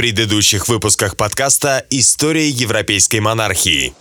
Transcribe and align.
предыдущих 0.00 0.66
выпусках 0.66 1.14
подкаста 1.14 1.84
«История 1.90 2.48
европейской 2.48 3.20
монархии». 3.20 3.92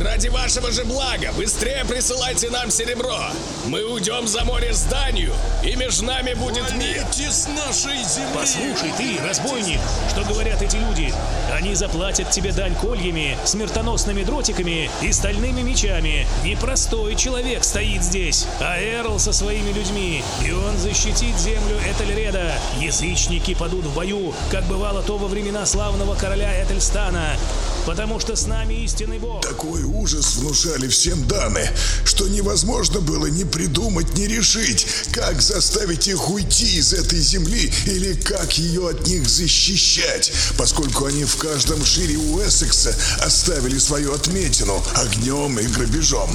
Ради 0.00 0.28
вашего 0.28 0.72
же 0.72 0.84
блага, 0.84 1.30
быстрее 1.36 1.84
присылайте 1.84 2.48
нам 2.48 2.70
серебро. 2.70 3.18
Мы 3.66 3.84
уйдем 3.84 4.26
за 4.26 4.46
море 4.46 4.72
с 4.72 4.84
Данию, 4.84 5.34
и 5.62 5.76
между 5.76 6.06
нами 6.06 6.32
будет 6.32 6.72
мир. 6.72 7.04
с 7.12 7.46
нашей 7.48 8.02
земли! 8.04 8.30
Послушай 8.34 8.92
ты, 8.96 9.22
разбойник, 9.22 9.78
что 10.08 10.24
говорят 10.24 10.62
эти 10.62 10.76
люди? 10.76 11.12
Они 11.52 11.74
заплатят 11.74 12.30
тебе 12.30 12.52
дань 12.52 12.74
кольями, 12.76 13.36
смертоносными 13.44 14.24
дротиками 14.24 14.90
и 15.02 15.12
стальными 15.12 15.60
мечами. 15.60 16.26
Непростой 16.44 17.14
человек 17.14 17.62
стоит 17.62 18.02
здесь, 18.02 18.46
а 18.58 18.80
Эрл 18.80 19.18
со 19.18 19.34
своими 19.34 19.70
людьми, 19.70 20.22
и 20.42 20.50
он 20.50 20.78
защитит 20.78 21.36
землю 21.36 21.76
Этельреда. 21.86 22.54
Язычники 22.78 23.54
падут 23.54 23.84
в 23.84 23.94
бою, 23.94 24.32
как 24.50 24.64
бывало 24.64 25.02
то 25.02 25.18
во 25.18 25.28
времена 25.28 25.66
славного 25.66 26.14
короля 26.14 26.64
Этельстана, 26.64 27.36
потому 27.84 28.18
что 28.18 28.34
с 28.34 28.46
нами 28.46 28.72
истинный 28.74 29.18
бог. 29.18 29.42
Такой 29.42 29.89
ужас 29.90 30.36
внушали 30.36 30.88
всем 30.88 31.26
Даны, 31.26 31.68
что 32.04 32.28
невозможно 32.28 33.00
было 33.00 33.26
ни 33.26 33.44
придумать, 33.44 34.16
ни 34.16 34.24
решить, 34.24 34.86
как 35.12 35.40
заставить 35.42 36.08
их 36.08 36.30
уйти 36.30 36.78
из 36.78 36.92
этой 36.92 37.18
земли 37.18 37.72
или 37.86 38.14
как 38.14 38.58
ее 38.58 38.88
от 38.88 39.06
них 39.06 39.28
защищать, 39.28 40.32
поскольку 40.56 41.06
они 41.06 41.24
в 41.24 41.36
каждом 41.36 41.84
шире 41.84 42.16
Уэссекса 42.16 42.94
оставили 43.20 43.78
свою 43.78 44.14
отметину 44.14 44.82
огнем 44.94 45.58
и 45.58 45.66
грабежом. 45.66 46.30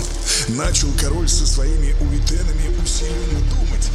Начал 0.49 0.89
король 0.99 1.29
со 1.29 1.45
своими 1.45 1.93
уитенами 2.01 2.75
усиленно 2.83 3.39
думать, 3.49 3.89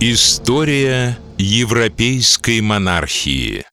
История 0.00 1.18
европейской 1.38 2.60
монархии 2.60 3.64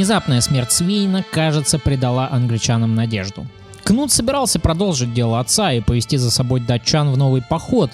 Внезапная 0.00 0.40
смерть 0.40 0.72
Свейна, 0.72 1.22
кажется, 1.30 1.78
придала 1.78 2.26
англичанам 2.32 2.94
надежду. 2.94 3.46
Кнут 3.84 4.10
собирался 4.10 4.58
продолжить 4.58 5.12
дело 5.12 5.40
отца 5.40 5.74
и 5.74 5.82
повести 5.82 6.16
за 6.16 6.30
собой 6.30 6.60
датчан 6.60 7.12
в 7.12 7.18
новый 7.18 7.42
поход, 7.42 7.90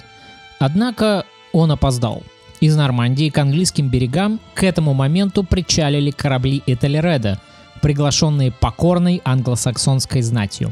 однако 0.57 1.25
он 1.51 1.69
опоздал. 1.69 2.23
Из 2.61 2.77
Нормандии 2.77 3.27
к 3.27 3.37
английским 3.37 3.89
берегам 3.89 4.39
к 4.53 4.63
этому 4.63 4.93
моменту 4.93 5.43
причалили 5.43 6.11
корабли 6.11 6.63
Этельреда, 6.65 7.41
приглашенные 7.81 8.53
покорной 8.53 9.21
англосаксонской 9.25 10.21
знатью. 10.21 10.71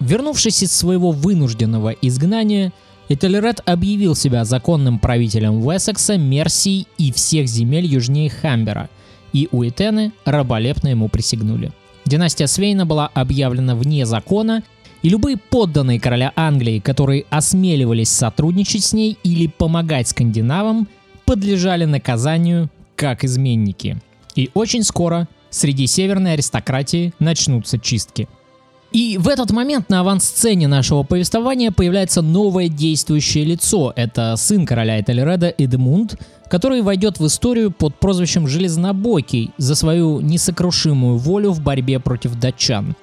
Вернувшись 0.00 0.62
из 0.62 0.72
своего 0.72 1.10
вынужденного 1.10 1.90
изгнания, 1.90 2.72
Этельред 3.10 3.60
объявил 3.66 4.14
себя 4.14 4.46
законным 4.46 4.98
правителем 4.98 5.66
Уэссекса, 5.66 6.16
Мерсии 6.16 6.86
и 6.96 7.12
всех 7.12 7.46
земель 7.46 7.84
южнее 7.84 8.30
Хамбера, 8.30 8.88
и 9.32 9.48
уитены 9.50 10.12
раболепно 10.24 10.88
ему 10.88 11.08
присягнули. 11.08 11.72
Династия 12.04 12.46
Свейна 12.46 12.86
была 12.86 13.08
объявлена 13.14 13.74
вне 13.74 14.06
закона, 14.06 14.62
и 15.02 15.08
любые 15.08 15.36
подданные 15.36 15.98
короля 15.98 16.32
Англии, 16.36 16.78
которые 16.78 17.24
осмеливались 17.28 18.10
сотрудничать 18.10 18.84
с 18.84 18.92
ней 18.92 19.18
или 19.24 19.48
помогать 19.48 20.08
скандинавам, 20.08 20.88
подлежали 21.24 21.84
наказанию 21.84 22.70
как 22.94 23.24
изменники. 23.24 24.00
И 24.36 24.50
очень 24.54 24.84
скоро 24.84 25.28
среди 25.50 25.86
северной 25.86 26.34
аристократии 26.34 27.12
начнутся 27.18 27.78
чистки. 27.78 28.28
И 28.92 29.16
в 29.16 29.28
этот 29.28 29.50
момент 29.52 29.88
на 29.88 30.00
авансцене 30.00 30.68
нашего 30.68 31.02
повествования 31.02 31.70
появляется 31.70 32.20
новое 32.20 32.68
действующее 32.68 33.44
лицо. 33.44 33.92
Это 33.96 34.36
сын 34.36 34.66
короля 34.66 35.00
Этельреда 35.00 35.54
Эдмунд, 35.56 36.20
который 36.48 36.82
войдет 36.82 37.18
в 37.18 37.26
историю 37.26 37.70
под 37.70 37.98
прозвищем 37.98 38.46
Железнобокий 38.46 39.52
за 39.56 39.74
свою 39.74 40.20
несокрушимую 40.20 41.16
волю 41.16 41.52
в 41.52 41.62
борьбе 41.62 42.00
против 42.00 42.38
датчан. 42.38 42.94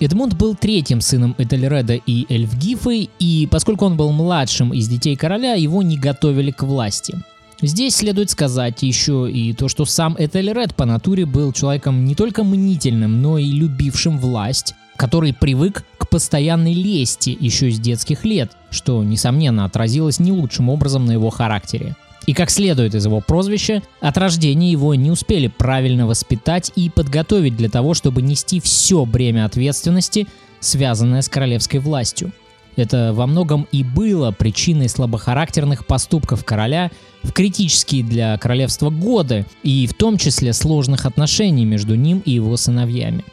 Эдмунд 0.00 0.34
был 0.34 0.54
третьим 0.54 1.00
сыном 1.00 1.34
Этельреда 1.38 1.94
и 1.94 2.26
Эльфгифы, 2.32 3.08
и 3.18 3.48
поскольку 3.50 3.86
он 3.86 3.96
был 3.96 4.12
младшим 4.12 4.74
из 4.74 4.86
детей 4.86 5.16
короля, 5.16 5.54
его 5.54 5.82
не 5.82 5.96
готовили 5.96 6.50
к 6.50 6.62
власти. 6.62 7.16
Здесь 7.60 7.96
следует 7.96 8.30
сказать 8.30 8.82
еще 8.82 9.28
и 9.28 9.52
то, 9.54 9.66
что 9.68 9.84
сам 9.86 10.14
Этельред 10.16 10.76
по 10.76 10.84
натуре 10.84 11.26
был 11.26 11.52
человеком 11.52 12.04
не 12.04 12.14
только 12.14 12.44
мнительным, 12.44 13.20
но 13.20 13.38
и 13.38 13.50
любившим 13.50 14.18
власть, 14.18 14.74
который 14.98 15.32
привык 15.32 15.84
к 15.96 16.08
постоянной 16.08 16.74
лести 16.74 17.34
еще 17.38 17.70
с 17.70 17.78
детских 17.78 18.24
лет, 18.24 18.50
что, 18.70 19.02
несомненно, 19.02 19.64
отразилось 19.64 20.18
не 20.18 20.32
лучшим 20.32 20.68
образом 20.68 21.06
на 21.06 21.12
его 21.12 21.30
характере. 21.30 21.94
И 22.26 22.34
как 22.34 22.50
следует 22.50 22.94
из 22.94 23.06
его 23.06 23.20
прозвища, 23.20 23.82
от 24.00 24.18
рождения 24.18 24.70
его 24.70 24.94
не 24.94 25.10
успели 25.10 25.46
правильно 25.46 26.06
воспитать 26.06 26.72
и 26.76 26.90
подготовить 26.90 27.56
для 27.56 27.70
того, 27.70 27.94
чтобы 27.94 28.20
нести 28.20 28.60
все 28.60 29.06
бремя 29.06 29.46
ответственности, 29.46 30.26
связанное 30.60 31.22
с 31.22 31.28
королевской 31.28 31.80
властью. 31.80 32.32
Это 32.76 33.12
во 33.14 33.26
многом 33.26 33.66
и 33.72 33.82
было 33.82 34.30
причиной 34.32 34.88
слабохарактерных 34.88 35.86
поступков 35.86 36.44
короля 36.44 36.90
в 37.22 37.32
критические 37.32 38.04
для 38.04 38.36
королевства 38.36 38.90
годы, 38.90 39.46
и 39.62 39.86
в 39.86 39.94
том 39.94 40.18
числе 40.18 40.52
сложных 40.52 41.06
отношений 41.06 41.64
между 41.64 41.94
ним 41.94 42.20
и 42.24 42.32
его 42.32 42.56
сыновьями. 42.56 43.24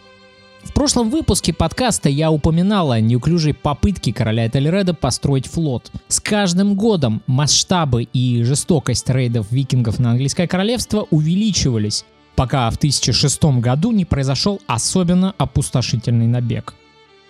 В 0.66 0.74
прошлом 0.74 1.10
выпуске 1.10 1.54
подкаста 1.54 2.10
я 2.10 2.32
упоминал 2.32 2.92
о 2.92 3.00
неуклюжей 3.00 3.54
попытке 3.54 4.12
короля 4.12 4.48
Этельреда 4.48 4.94
построить 4.94 5.46
флот. 5.46 5.92
С 6.10 6.20
каждым 6.20 6.76
годом 6.76 7.22
масштабы 7.28 8.04
и 8.04 8.44
жестокость 8.44 9.10
рейдов 9.10 9.52
викингов 9.52 10.00
на 10.00 10.12
английское 10.12 10.48
королевство 10.48 11.08
увеличивались, 11.12 12.04
пока 12.36 12.70
в 12.72 12.78
1006 12.78 13.44
году 13.60 13.92
не 13.92 14.06
произошел 14.06 14.60
особенно 14.66 15.34
опустошительный 15.38 16.28
набег. 16.28 16.74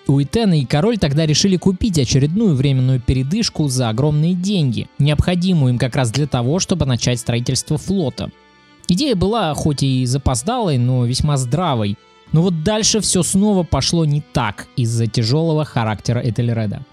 Уитена 0.07 0.59
и 0.59 0.65
король 0.65 0.97
тогда 0.97 1.25
решили 1.25 1.57
купить 1.57 1.99
очередную 1.99 2.55
временную 2.55 3.01
передышку 3.01 3.67
за 3.67 3.89
огромные 3.89 4.33
деньги, 4.33 4.87
необходимую 4.97 5.73
им 5.73 5.77
как 5.77 5.95
раз 5.95 6.09
для 6.09 6.25
того, 6.25 6.59
чтобы 6.59 6.85
начать 6.85 7.19
строительство 7.19 7.77
флота. 7.77 8.31
Идея 8.87 9.15
была 9.15 9.53
хоть 9.55 9.81
и 9.81 10.05
запоздалой, 10.05 10.77
но 10.77 11.05
весьма 11.05 11.37
здравой, 11.37 11.97
но 12.31 12.41
вот 12.41 12.63
дальше 12.63 12.99
все 13.01 13.23
снова 13.23 13.63
пошло 13.63 14.05
не 14.05 14.21
так 14.21 14.67
из-за 14.75 15.07
тяжелого 15.07 15.65
характера 15.65 16.21
Этельреда. 16.23 16.83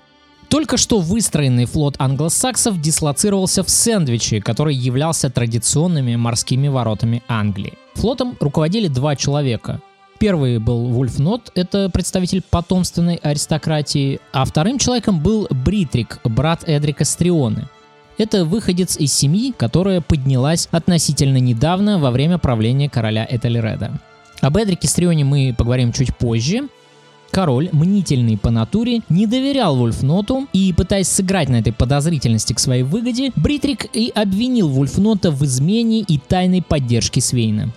Только 0.49 0.77
что 0.77 1.01
выстроенный 1.01 1.65
флот 1.65 1.95
англосаксов 1.99 2.79
дислоцировался 2.79 3.65
в 3.65 3.71
Сэндвиче, 3.71 4.43
который 4.43 4.75
являлся 4.75 5.31
традиционными 5.31 6.15
морскими 6.17 6.69
воротами 6.69 7.23
Англии. 7.27 7.79
Флотом 7.95 8.37
руководили 8.39 8.89
два 8.89 9.17
человека. 9.17 9.81
Первый 10.19 10.59
был 10.59 10.89
Вульф 10.89 11.19
Нот, 11.19 11.51
это 11.55 11.89
представитель 11.89 12.43
потомственной 12.43 13.17
аристократии, 13.17 14.21
а 14.33 14.45
вторым 14.45 14.79
человеком 14.79 15.21
был 15.21 15.49
Бритрик, 15.51 16.21
брат 16.23 16.69
Эдрика 16.69 17.05
Стрионы. 17.05 17.69
Это 18.19 18.45
выходец 18.45 18.97
из 18.99 19.13
семьи, 19.13 19.55
которая 19.57 20.01
поднялась 20.03 20.69
относительно 20.71 21.39
недавно 21.39 21.99
во 21.99 22.11
время 22.11 22.37
правления 22.37 22.91
короля 22.91 23.27
Этельреда. 23.29 23.99
Об 24.43 24.57
Эдрике 24.57 24.89
Стрионе 24.89 25.25
мы 25.25 25.55
поговорим 25.57 25.93
чуть 25.93 26.15
позже. 26.17 26.69
Король, 27.31 27.71
мнительный 27.73 28.37
по 28.37 28.51
натуре, 28.51 29.01
не 29.09 29.27
доверял 29.27 29.77
Вульфноту 29.77 30.49
и, 30.53 30.75
пытаясь 30.77 31.09
сыграть 31.09 31.49
на 31.49 31.61
этой 31.61 31.73
подозрительности 31.73 32.53
к 32.53 32.59
своей 32.59 32.83
выгоде, 32.83 33.31
Бритрик 33.37 33.87
и 33.95 34.13
обвинил 34.15 34.69
Вульфнота 34.69 35.31
в 35.31 35.45
измене 35.45 36.01
и 36.01 36.19
тайной 36.19 36.61
поддержке 36.61 37.21
Свейна. 37.21 37.73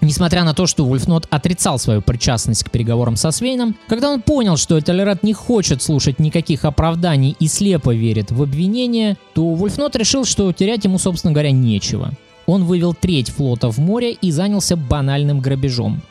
Несмотря 0.00 0.44
на 0.44 0.54
то, 0.54 0.66
что 0.66 0.84
Вульфнот 0.84 1.28
отрицал 1.30 1.78
свою 1.78 2.00
причастность 2.00 2.64
к 2.64 2.70
переговорам 2.70 3.14
со 3.14 3.30
Свейном, 3.30 3.76
когда 3.86 4.10
он 4.10 4.22
понял, 4.22 4.56
что 4.56 4.80
Этельред 4.80 5.22
не 5.22 5.34
хочет 5.34 5.82
слушать 5.82 6.18
никаких 6.18 6.64
оправданий 6.64 7.36
и 7.38 7.46
слепо 7.48 7.94
верит 7.94 8.32
в 8.32 8.42
обвинения, 8.42 9.16
то 9.34 9.44
Вульфнот 9.50 9.94
решил, 9.94 10.24
что 10.24 10.52
терять 10.52 10.84
ему, 10.84 10.98
собственно 10.98 11.32
говоря, 11.32 11.52
нечего. 11.52 12.12
Он 12.46 12.64
вывел 12.64 12.94
треть 12.94 13.30
флота 13.30 13.70
в 13.70 13.78
море 13.78 14.12
и 14.12 14.30
занялся 14.30 14.76
банальным 14.76 15.40
грабежом. 15.40 16.02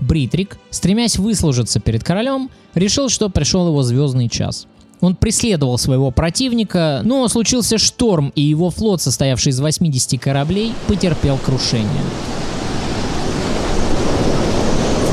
Бритрик, 0.00 0.58
стремясь 0.70 1.16
выслужиться 1.16 1.80
перед 1.80 2.04
королем, 2.04 2.50
решил, 2.74 3.08
что 3.08 3.28
пришел 3.30 3.68
его 3.68 3.82
звездный 3.82 4.28
час. 4.28 4.66
Он 5.00 5.14
преследовал 5.14 5.78
своего 5.78 6.10
противника, 6.10 7.02
но 7.04 7.26
случился 7.28 7.78
шторм, 7.78 8.32
и 8.34 8.42
его 8.42 8.70
флот, 8.70 9.00
состоявший 9.00 9.50
из 9.50 9.60
80 9.60 10.20
кораблей, 10.20 10.72
потерпел 10.86 11.38
крушение. 11.38 12.02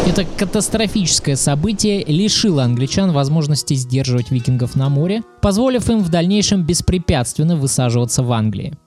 Это 0.07 0.23
катастрофическое 0.37 1.35
событие 1.35 2.03
лишило 2.05 2.63
англичан 2.63 3.11
возможности 3.11 3.73
сдерживать 3.73 4.31
викингов 4.31 4.75
на 4.75 4.89
море, 4.89 5.23
позволив 5.41 5.89
им 5.89 6.01
в 6.03 6.09
дальнейшем 6.09 6.63
беспрепятственно 6.63 7.55
высаживаться 7.55 8.23
в 8.23 8.31
Англии. 8.31 8.77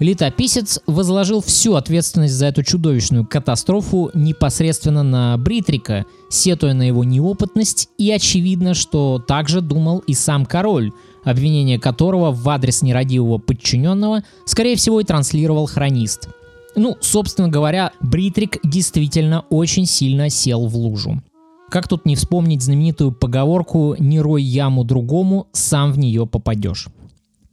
Летописец 0.00 0.80
возложил 0.86 1.42
всю 1.42 1.74
ответственность 1.74 2.32
за 2.32 2.46
эту 2.46 2.62
чудовищную 2.62 3.26
катастрофу 3.26 4.10
непосредственно 4.14 5.02
на 5.02 5.36
Бритрика, 5.36 6.06
сетуя 6.30 6.72
на 6.72 6.84
его 6.84 7.04
неопытность, 7.04 7.90
и 7.98 8.10
очевидно, 8.10 8.72
что 8.72 9.18
также 9.18 9.60
думал 9.60 9.98
и 9.98 10.14
сам 10.14 10.46
король, 10.46 10.92
обвинение 11.22 11.78
которого 11.78 12.32
в 12.32 12.48
адрес 12.48 12.80
нерадивого 12.80 13.36
подчиненного, 13.36 14.24
скорее 14.46 14.76
всего, 14.76 15.00
и 15.00 15.04
транслировал 15.04 15.66
хронист. 15.66 16.30
Ну, 16.76 16.96
собственно 17.00 17.50
говоря, 17.50 17.92
Бритрик 18.00 18.56
действительно 18.64 19.44
очень 19.50 19.84
сильно 19.84 20.30
сел 20.30 20.66
в 20.66 20.76
лужу. 20.76 21.22
Как 21.68 21.88
тут 21.88 22.06
не 22.06 22.16
вспомнить 22.16 22.62
знаменитую 22.62 23.12
поговорку 23.12 23.94
«Не 23.98 24.18
рой 24.20 24.42
яму 24.42 24.82
другому, 24.82 25.48
сам 25.52 25.92
в 25.92 25.98
нее 25.98 26.26
попадешь». 26.26 26.88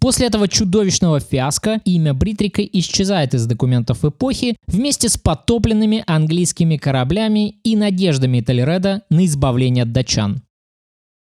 После 0.08 0.28
этого 0.28 0.48
чудовищного 0.48 1.20
фиаско 1.20 1.82
имя 1.84 2.14
Бритрика 2.14 2.64
исчезает 2.64 3.34
из 3.34 3.46
документов 3.46 4.06
эпохи 4.06 4.56
вместе 4.66 5.10
с 5.10 5.18
потопленными 5.18 6.02
английскими 6.08 6.78
кораблями 6.78 7.58
и 7.66 7.76
надеждами 7.76 8.40
Толереда 8.40 9.02
на 9.10 9.26
избавление 9.26 9.84
от 9.84 9.92
датчан. 9.92 10.44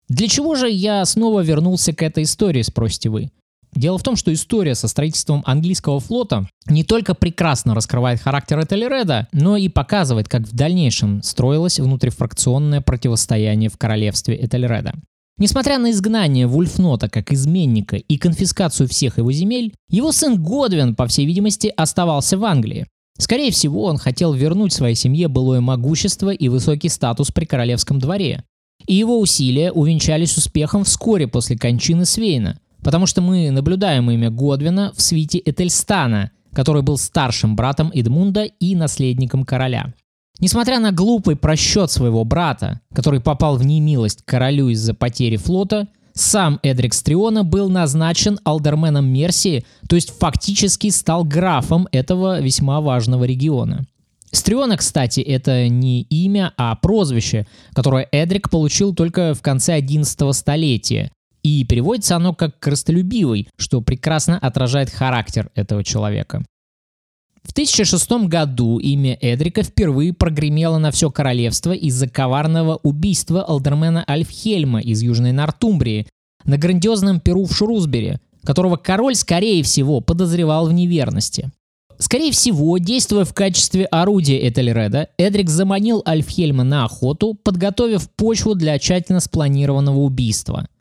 Для 0.07 0.27
чего 0.27 0.53
же 0.53 0.69
я 0.69 1.03
снова 1.05 1.39
вернулся 1.39 1.93
к 1.93 2.03
этой 2.03 2.25
истории, 2.25 2.61
спросите 2.61 3.09
вы? 3.09 3.31
Дело 3.73 3.97
в 3.97 4.03
том, 4.03 4.15
что 4.15 4.31
история 4.31 4.75
со 4.75 4.87
строительством 4.87 5.41
английского 5.47 5.99
флота 5.99 6.47
не 6.67 6.83
только 6.83 7.15
прекрасно 7.15 7.73
раскрывает 7.73 8.21
характер 8.21 8.59
Этельреда, 8.61 9.27
но 9.31 9.57
и 9.57 9.67
показывает, 9.67 10.29
как 10.29 10.43
в 10.43 10.53
дальнейшем 10.55 11.23
строилось 11.23 11.79
внутрифракционное 11.79 12.81
противостояние 12.81 13.71
в 13.71 13.79
королевстве 13.79 14.35
Этельреда. 14.39 14.93
Несмотря 15.37 15.79
на 15.79 15.91
изгнание 15.91 16.47
Вульфнота 16.47 17.09
как 17.09 17.33
изменника 17.33 17.97
и 17.97 18.17
конфискацию 18.17 18.87
всех 18.87 19.17
его 19.17 19.33
земель, 19.33 19.73
его 19.89 20.13
сын 20.13 20.41
Годвин, 20.41 20.95
по 20.95 21.07
всей 21.07 21.25
видимости, 21.25 21.73
оставался 21.75 22.37
в 22.37 22.45
Англии. 22.45 22.87
Скорее 23.17 23.51
всего, 23.51 23.83
он 23.83 23.97
хотел 23.97 24.33
вернуть 24.33 24.71
своей 24.71 24.95
семье 24.95 25.27
былое 25.27 25.59
могущество 25.59 26.29
и 26.29 26.47
высокий 26.47 26.87
статус 26.87 27.31
при 27.31 27.45
королевском 27.45 27.99
дворе. 27.99 28.43
И 28.87 28.95
его 28.95 29.19
усилия 29.19 29.71
увенчались 29.71 30.37
успехом 30.37 30.85
вскоре 30.85 31.27
после 31.27 31.57
кончины 31.57 32.05
Свейна, 32.05 32.59
потому 32.81 33.05
что 33.05 33.21
мы 33.21 33.51
наблюдаем 33.51 34.09
имя 34.11 34.29
Годвина 34.29 34.93
в 34.95 35.01
свите 35.01 35.41
Этельстана, 35.43 36.31
который 36.53 36.81
был 36.81 36.97
старшим 36.97 37.57
братом 37.57 37.91
Эдмунда 37.93 38.43
и 38.43 38.75
наследником 38.75 39.43
короля. 39.43 39.93
Несмотря 40.39 40.79
на 40.79 40.91
глупый 40.91 41.35
просчет 41.35 41.91
своего 41.91 42.23
брата, 42.25 42.81
который 42.93 43.21
попал 43.21 43.57
в 43.57 43.65
немилость 43.65 44.21
королю 44.25 44.69
из-за 44.69 44.93
потери 44.93 45.37
флота, 45.37 45.87
сам 46.13 46.59
Эдрик 46.63 46.93
Стриона 46.93 47.43
был 47.43 47.69
назначен 47.69 48.39
алдерменом 48.43 49.05
Мерсии, 49.05 49.65
то 49.87 49.95
есть 49.95 50.17
фактически 50.17 50.89
стал 50.89 51.23
графом 51.25 51.87
этого 51.91 52.39
весьма 52.41 52.81
важного 52.81 53.25
региона. 53.25 53.85
Стриона, 54.31 54.77
кстати, 54.77 55.21
это 55.21 55.67
не 55.69 56.01
имя, 56.03 56.53
а 56.57 56.75
прозвище, 56.75 57.47
которое 57.73 58.07
Эдрик 58.11 58.49
получил 58.49 58.93
только 58.93 59.33
в 59.33 59.41
конце 59.41 59.73
11 59.73 60.35
столетия. 60.35 61.11
И 61.43 61.63
переводится 61.63 62.15
оно 62.15 62.33
как 62.33 62.59
«крыстолюбивый», 62.59 63.47
что 63.57 63.81
прекрасно 63.81 64.37
отражает 64.37 64.89
характер 64.89 65.51
этого 65.53 65.83
человека. 65.83 66.43
В 67.47 67.51
1006 67.51 68.27
году 68.27 68.79
имя 68.79 69.17
Эдрика 69.21 69.61
впервые 69.61 70.13
прогремело 70.13 70.79
на 70.79 70.89
все 70.89 71.11
королевство 71.11 71.73
из-за 71.73 72.09
коварного 72.09 72.79
убийства 72.81 73.43
алдермена 73.43 74.03
Альфхельма 74.09 74.81
из 74.81 75.03
Южной 75.03 75.31
Нортумбрии 75.31 76.07
на 76.43 76.57
грандиозном 76.57 77.19
перу 77.19 77.45
в 77.45 77.55
Шрусбери, 77.55 78.17
которого 78.43 78.77
король, 78.77 79.13
скорее 79.13 79.61
всего, 79.61 80.01
подозревал 80.01 80.67
в 80.67 80.73
неверности. 80.73 81.51
Скорее 81.99 82.31
всего, 82.31 82.79
действуя 82.79 83.25
в 83.25 83.33
качестве 83.33 83.85
орудия 83.85 84.49
Этельреда, 84.49 85.09
Эдрик 85.17 85.49
заманил 85.49 86.01
Альфхельма 86.05 86.63
на 86.63 86.85
охоту, 86.85 87.35
подготовив 87.35 88.09
почву 88.09 88.55
для 88.55 88.77
тщательно 88.79 89.19
спланированного 89.19 89.99
убийства– 89.99 90.67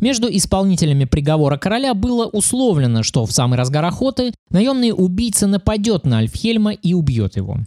между 0.00 0.28
исполнителями 0.28 1.04
приговора 1.04 1.56
короля 1.56 1.94
было 1.94 2.26
условлено, 2.26 3.02
что 3.02 3.24
в 3.24 3.32
самый 3.32 3.56
разгар 3.56 3.84
охоты 3.84 4.32
наемный 4.50 4.92
убийца 4.96 5.46
нападет 5.46 6.04
на 6.04 6.18
Альфхельма 6.18 6.72
и 6.72 6.94
убьет 6.94 7.36
его. 7.36 7.58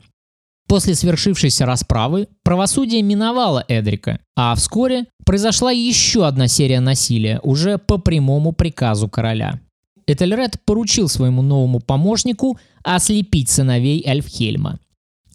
После 0.68 0.94
свершившейся 0.94 1.66
расправы 1.66 2.28
правосудие 2.44 3.02
миновало 3.02 3.66
Эдрика, 3.68 4.20
а 4.36 4.54
вскоре 4.54 5.06
произошла 5.26 5.72
еще 5.72 6.28
одна 6.28 6.48
серия 6.48 6.80
насилия, 6.80 7.40
уже 7.42 7.80
по 7.80 7.98
прямому 7.98 8.52
приказу 8.52 9.10
короля. 9.10 9.60
Этельред 10.06 10.62
поручил 10.66 11.08
своему 11.08 11.42
новому 11.42 11.80
помощнику 11.80 12.60
ослепить 12.84 13.50
сыновей 13.50 14.04
Альфхельма. 14.08 14.80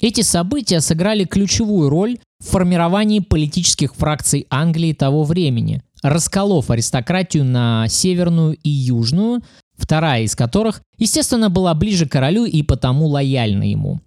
Эти 0.00 0.20
события 0.20 0.80
сыграли 0.80 1.24
ключевую 1.24 1.88
роль 1.88 2.18
в 2.40 2.50
формировании 2.50 3.20
политических 3.20 3.94
фракций 3.94 4.46
Англии 4.50 4.92
того 4.92 5.24
времени, 5.24 5.82
расколов 6.04 6.70
аристократию 6.70 7.44
на 7.46 7.88
северную 7.88 8.58
и 8.62 8.68
южную, 8.68 9.42
вторая 9.74 10.22
из 10.22 10.36
которых, 10.36 10.82
естественно, 10.98 11.48
была 11.48 11.74
ближе 11.74 12.06
к 12.06 12.12
королю 12.12 12.44
и 12.44 12.62
потому 12.62 13.06
лояльна 13.06 13.64
ему. 13.64 14.00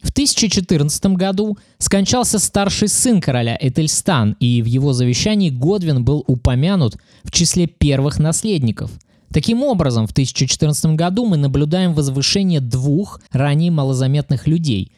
В 0.00 0.10
1014 0.10 1.06
году 1.16 1.58
скончался 1.78 2.38
старший 2.38 2.88
сын 2.88 3.20
короля 3.20 3.58
Этельстан, 3.60 4.36
и 4.38 4.62
в 4.62 4.66
его 4.66 4.92
завещании 4.92 5.50
Годвин 5.50 6.04
был 6.04 6.24
упомянут 6.26 6.96
в 7.24 7.32
числе 7.32 7.66
первых 7.66 8.18
наследников. 8.18 8.92
Таким 9.32 9.62
образом, 9.64 10.06
в 10.06 10.12
1014 10.12 10.94
году 10.94 11.26
мы 11.26 11.36
наблюдаем 11.36 11.92
возвышение 11.92 12.60
двух 12.60 13.20
ранее 13.32 13.70
малозаметных 13.70 14.46
людей. 14.46 14.92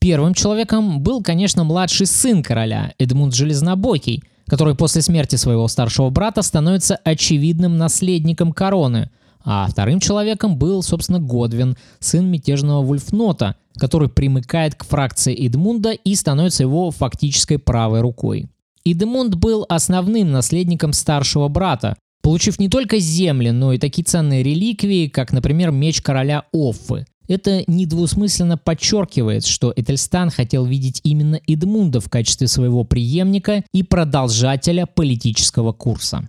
Первым 0.00 0.34
человеком 0.34 1.02
был, 1.02 1.22
конечно, 1.22 1.64
младший 1.64 2.06
сын 2.06 2.42
короля, 2.42 2.94
Эдмунд 2.98 3.34
Железнобокий– 3.34 4.24
который 4.48 4.74
после 4.74 5.02
смерти 5.02 5.36
своего 5.36 5.68
старшего 5.68 6.10
брата 6.10 6.42
становится 6.42 6.96
очевидным 6.96 7.76
наследником 7.76 8.52
короны, 8.52 9.10
а 9.44 9.68
вторым 9.68 10.00
человеком 10.00 10.56
был, 10.58 10.82
собственно, 10.82 11.20
Годвин, 11.20 11.76
сын 12.00 12.26
мятежного 12.26 12.82
Вульфнота, 12.82 13.56
который 13.76 14.08
примыкает 14.08 14.74
к 14.74 14.84
фракции 14.84 15.46
Эдмунда 15.46 15.92
и 15.92 16.14
становится 16.14 16.64
его 16.64 16.90
фактической 16.90 17.58
правой 17.58 18.00
рукой. 18.00 18.48
Эдмунд 18.84 19.36
был 19.36 19.64
основным 19.68 20.32
наследником 20.32 20.92
старшего 20.92 21.48
брата, 21.48 21.96
получив 22.22 22.58
не 22.58 22.68
только 22.68 22.98
земли, 22.98 23.50
но 23.50 23.72
и 23.72 23.78
такие 23.78 24.04
ценные 24.04 24.42
реликвии, 24.42 25.08
как, 25.08 25.32
например, 25.32 25.70
меч 25.70 26.02
короля 26.02 26.44
Оффы. 26.52 27.06
Это 27.28 27.62
недвусмысленно 27.66 28.56
подчеркивает, 28.56 29.44
что 29.44 29.72
Этельстан 29.76 30.30
хотел 30.30 30.64
видеть 30.64 31.00
именно 31.04 31.38
Эдмунда 31.46 32.00
в 32.00 32.08
качестве 32.08 32.48
своего 32.48 32.84
преемника 32.84 33.64
и 33.72 33.82
продолжателя 33.82 34.86
политического 34.86 35.72
курса. 35.72 36.28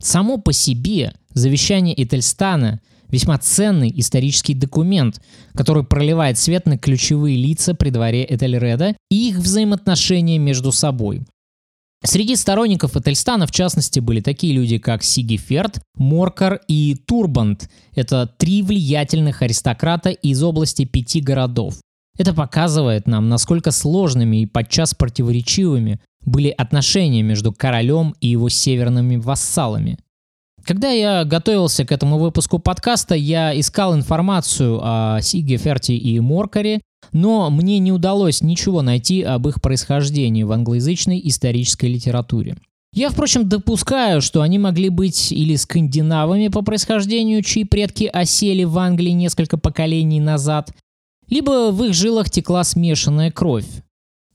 Само 0.00 0.38
по 0.38 0.52
себе 0.52 1.12
завещание 1.34 2.02
Этельстана 2.02 2.80
весьма 3.10 3.38
ценный 3.38 3.92
исторический 3.96 4.54
документ, 4.54 5.20
который 5.54 5.84
проливает 5.84 6.38
свет 6.38 6.66
на 6.66 6.78
ключевые 6.78 7.36
лица 7.36 7.74
при 7.74 7.90
дворе 7.90 8.24
Этельреда 8.28 8.96
и 9.10 9.28
их 9.28 9.36
взаимоотношения 9.38 10.38
между 10.38 10.72
собой. 10.72 11.22
Среди 12.04 12.36
сторонников 12.36 12.96
Этельстана, 12.96 13.46
в 13.46 13.50
частности, 13.50 13.98
были 13.98 14.20
такие 14.20 14.54
люди, 14.54 14.78
как 14.78 15.02
Сигеферд, 15.02 15.80
Моркар 15.96 16.60
и 16.68 16.94
Турбанд. 16.94 17.68
Это 17.94 18.26
три 18.38 18.62
влиятельных 18.62 19.42
аристократа 19.42 20.10
из 20.10 20.42
области 20.42 20.84
пяти 20.84 21.20
городов. 21.20 21.74
Это 22.16 22.34
показывает 22.34 23.06
нам, 23.06 23.28
насколько 23.28 23.72
сложными 23.72 24.42
и 24.42 24.46
подчас 24.46 24.94
противоречивыми 24.94 26.00
были 26.24 26.50
отношения 26.50 27.22
между 27.22 27.52
королем 27.52 28.14
и 28.20 28.28
его 28.28 28.48
северными 28.48 29.16
вассалами. 29.16 29.98
Когда 30.64 30.90
я 30.90 31.24
готовился 31.24 31.84
к 31.84 31.92
этому 31.92 32.18
выпуску 32.18 32.58
подкаста, 32.58 33.14
я 33.14 33.58
искал 33.58 33.94
информацию 33.94 34.78
о 34.82 35.20
Сигеферте 35.22 35.96
и 35.96 36.20
Моркаре 36.20 36.80
но 37.12 37.50
мне 37.50 37.78
не 37.78 37.92
удалось 37.92 38.42
ничего 38.42 38.82
найти 38.82 39.22
об 39.22 39.48
их 39.48 39.60
происхождении 39.60 40.42
в 40.42 40.52
англоязычной 40.52 41.20
исторической 41.24 41.86
литературе. 41.86 42.56
Я, 42.92 43.10
впрочем, 43.10 43.48
допускаю, 43.48 44.22
что 44.22 44.40
они 44.42 44.58
могли 44.58 44.88
быть 44.88 45.30
или 45.30 45.56
скандинавами 45.56 46.48
по 46.48 46.62
происхождению, 46.62 47.42
чьи 47.42 47.64
предки 47.64 48.04
осели 48.04 48.64
в 48.64 48.78
Англии 48.78 49.10
несколько 49.10 49.58
поколений 49.58 50.20
назад, 50.20 50.72
либо 51.28 51.70
в 51.70 51.84
их 51.84 51.94
жилах 51.94 52.30
текла 52.30 52.64
смешанная 52.64 53.30
кровь. 53.30 53.66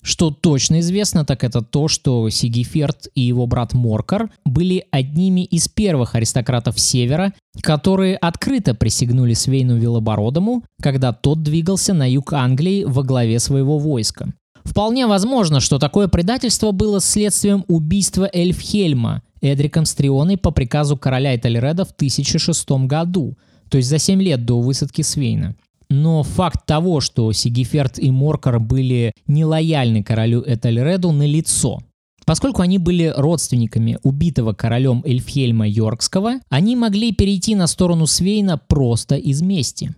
Что 0.03 0.31
точно 0.31 0.81
известно, 0.81 1.23
так 1.23 1.45
это 1.45 1.61
то, 1.61 1.87
что 1.87 2.29
Сигиферд 2.29 3.07
и 3.15 3.21
его 3.21 3.47
брат 3.47 3.73
Моркар 3.73 4.29
были 4.45 4.85
одними 4.91 5.45
из 5.45 5.69
первых 5.69 6.13
аристократов 6.15 6.77
Севера, 6.77 7.33
которые 7.61 8.17
открыто 8.17 8.75
присягнули 8.75 9.33
Свейну 9.33 9.77
Велобородому, 9.77 10.63
когда 10.81 11.13
тот 11.13 11.41
двигался 11.41 11.93
на 11.93 12.09
юг 12.09 12.33
Англии 12.33 12.83
во 12.83 13.03
главе 13.03 13.39
своего 13.39 13.79
войска. 13.79 14.33
Вполне 14.65 15.07
возможно, 15.07 15.61
что 15.61 15.79
такое 15.79 16.09
предательство 16.09 16.71
было 16.71 16.99
следствием 16.99 17.63
убийства 17.69 18.29
Эльфхельма 18.31 19.23
Эдриком 19.41 19.85
Стрионой 19.85 20.37
по 20.37 20.51
приказу 20.51 20.97
короля 20.97 21.35
Этельреда 21.35 21.85
в 21.85 21.91
1006 21.91 22.69
году– 22.87 23.37
то 23.73 23.77
есть 23.77 23.89
за 23.89 23.97
7 23.97 24.21
лет 24.21 24.45
до 24.45 24.61
высадки 24.61 25.01
Свейна. 25.01 25.55
Но 25.95 26.23
факт 26.23 26.65
того, 26.65 27.01
что 27.01 27.31
Сигиферд 27.31 27.99
и 27.99 28.09
Моркар 28.09 28.59
были 28.59 29.13
нелояльны 29.27 30.01
королю 30.01 30.43
Этельреду, 30.43 31.11
налицо. 31.11 31.83
Поскольку 32.25 32.63
они 32.63 32.79
были 32.79 33.13
родственниками 33.15 33.99
убитого 34.01 34.53
королем 34.53 35.03
Эльфхельма 35.05 35.67
Йоркского, 35.69 36.39
они 36.49 36.75
могли 36.75 37.11
перейти 37.11 37.53
на 37.53 37.67
сторону 37.67 38.07
Свейна 38.07 38.57
просто 38.57 39.17
из 39.17 39.43
мести. 39.43 39.93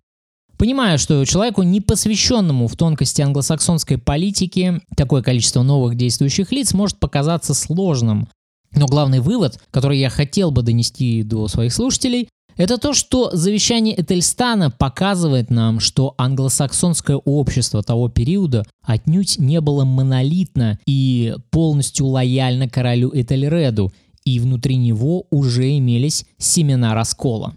Понимаю, 0.58 1.00
что 1.00 1.24
человеку, 1.24 1.64
не 1.64 1.80
посвященному 1.80 2.68
в 2.68 2.76
тонкости 2.76 3.22
англосаксонской 3.22 3.98
политики, 3.98 4.82
такое 4.98 5.22
количество 5.22 5.62
новых 5.62 5.96
действующих 5.96 6.52
лиц 6.52 6.74
может 6.74 7.00
показаться 7.00 7.54
сложным. 7.54 8.28
Но 8.74 8.86
главный 8.86 9.22
вывод, 9.22 9.62
который 9.72 9.98
я 9.98 10.10
хотел 10.10 10.52
бы 10.52 10.62
донести 10.62 11.24
до 11.24 11.48
своих 11.48 11.74
слушателей, 11.74 12.28
это 12.58 12.78
то, 12.78 12.94
что 12.94 13.32
завещание 13.34 14.00
Этельстана 14.00 14.72
показывает 14.72 15.50
нам, 15.50 15.80
что 15.80 16.16
англосаксонское 16.18 17.18
общество 17.18 17.84
того 17.84 18.10
периода 18.10 18.64
отнюдь 18.82 19.38
не 19.38 19.60
было 19.62 19.84
монолитно 19.84 20.80
и 20.86 21.36
полностью 21.52 22.08
лояльно 22.08 22.70
королю 22.70 23.12
Этельреду, 23.14 23.92
и 24.24 24.40
внутри 24.40 24.78
него 24.78 25.26
уже 25.30 25.78
имелись 25.78 26.26
семена 26.38 26.94
раскола. 26.94 27.56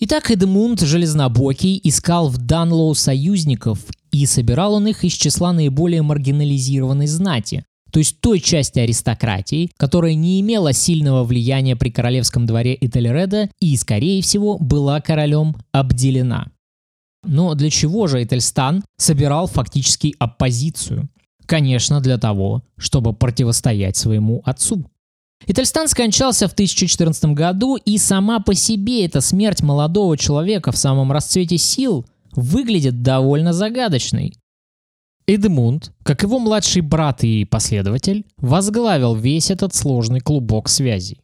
Итак, 0.00 0.30
Эдмунд 0.30 0.80
Железнобокий 0.80 1.80
искал 1.84 2.28
в 2.28 2.36
Данлоу 2.36 2.94
союзников, 2.94 3.78
и 4.10 4.26
собирал 4.26 4.74
он 4.74 4.88
их 4.88 5.04
из 5.04 5.12
числа 5.12 5.52
наиболее 5.52 6.02
маргинализированной 6.02 7.06
знати, 7.06 7.64
то 7.92 7.98
есть 7.98 8.20
той 8.20 8.40
части 8.40 8.78
аристократии, 8.78 9.70
которая 9.76 10.14
не 10.14 10.40
имела 10.40 10.72
сильного 10.72 11.24
влияния 11.24 11.76
при 11.76 11.90
королевском 11.90 12.46
дворе 12.46 12.76
Этельреда 12.80 13.50
и, 13.60 13.76
скорее 13.76 14.22
всего, 14.22 14.58
была 14.58 15.00
королем 15.00 15.54
обделена. 15.72 16.46
Но 17.24 17.54
для 17.54 17.70
чего 17.70 18.06
же 18.06 18.24
Этельстан 18.24 18.82
собирал 18.96 19.46
фактически 19.46 20.14
оппозицию? 20.18 21.08
Конечно, 21.46 22.00
для 22.00 22.18
того, 22.18 22.62
чтобы 22.78 23.12
противостоять 23.12 23.96
своему 23.96 24.42
отцу. 24.44 24.86
Этельстан 25.46 25.88
скончался 25.88 26.48
в 26.48 26.52
1014 26.52 27.26
году, 27.26 27.76
и 27.76 27.98
сама 27.98 28.40
по 28.40 28.54
себе 28.54 29.04
эта 29.04 29.20
смерть 29.20 29.60
молодого 29.60 30.16
человека 30.16 30.72
в 30.72 30.78
самом 30.78 31.12
расцвете 31.12 31.58
сил 31.58 32.06
выглядит 32.32 33.02
довольно 33.02 33.52
загадочной. 33.52 34.34
Эдмунд, 35.26 35.92
как 36.02 36.22
его 36.22 36.38
младший 36.38 36.82
брат 36.82 37.22
и 37.22 37.44
последователь, 37.44 38.26
возглавил 38.38 39.14
весь 39.14 39.50
этот 39.50 39.74
сложный 39.74 40.20
клубок 40.20 40.68
связей. 40.68 41.20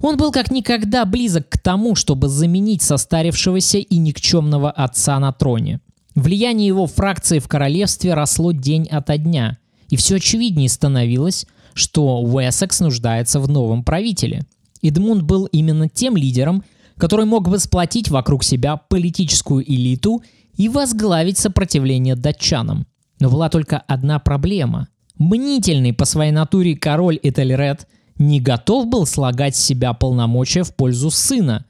Он 0.00 0.16
был 0.16 0.32
как 0.32 0.50
никогда 0.50 1.04
близок 1.04 1.48
к 1.48 1.58
тому, 1.58 1.94
чтобы 1.94 2.28
заменить 2.28 2.82
состарившегося 2.82 3.78
и 3.78 3.96
никчемного 3.96 4.70
отца 4.70 5.18
на 5.18 5.32
троне. 5.32 5.80
Влияние 6.14 6.68
его 6.68 6.86
фракции 6.86 7.38
в 7.38 7.48
королевстве 7.48 8.14
росло 8.14 8.52
день 8.52 8.86
ото 8.88 9.18
дня, 9.18 9.58
и 9.88 9.96
все 9.96 10.16
очевиднее 10.16 10.68
становилось, 10.68 11.46
что 11.74 12.20
Уэссекс 12.20 12.80
нуждается 12.80 13.40
в 13.40 13.48
новом 13.48 13.84
правителе. 13.84 14.42
Эдмунд 14.82 15.22
был 15.22 15.46
именно 15.46 15.88
тем 15.88 16.16
лидером, 16.16 16.64
который 16.96 17.24
мог 17.24 17.48
бы 17.48 17.58
сплотить 17.58 18.08
вокруг 18.08 18.42
себя 18.42 18.76
политическую 18.76 19.64
элиту 19.68 20.22
и 20.56 20.68
возглавить 20.68 21.38
сопротивление 21.38 22.16
датчанам– 22.16 22.86
но 23.20 23.30
была 23.30 23.48
только 23.48 23.78
одна 23.78 24.18
проблема. 24.18 24.88
Мнительный 25.18 25.92
по 25.92 26.04
своей 26.04 26.30
натуре 26.30 26.76
король 26.76 27.18
Этельред 27.22 27.88
не 28.18 28.40
готов 28.40 28.86
был 28.86 29.06
слагать 29.06 29.56
с 29.56 29.64
себя 29.64 29.92
полномочия 29.92 30.62
в 30.62 30.74
пользу 30.74 31.10
сына, 31.10 31.64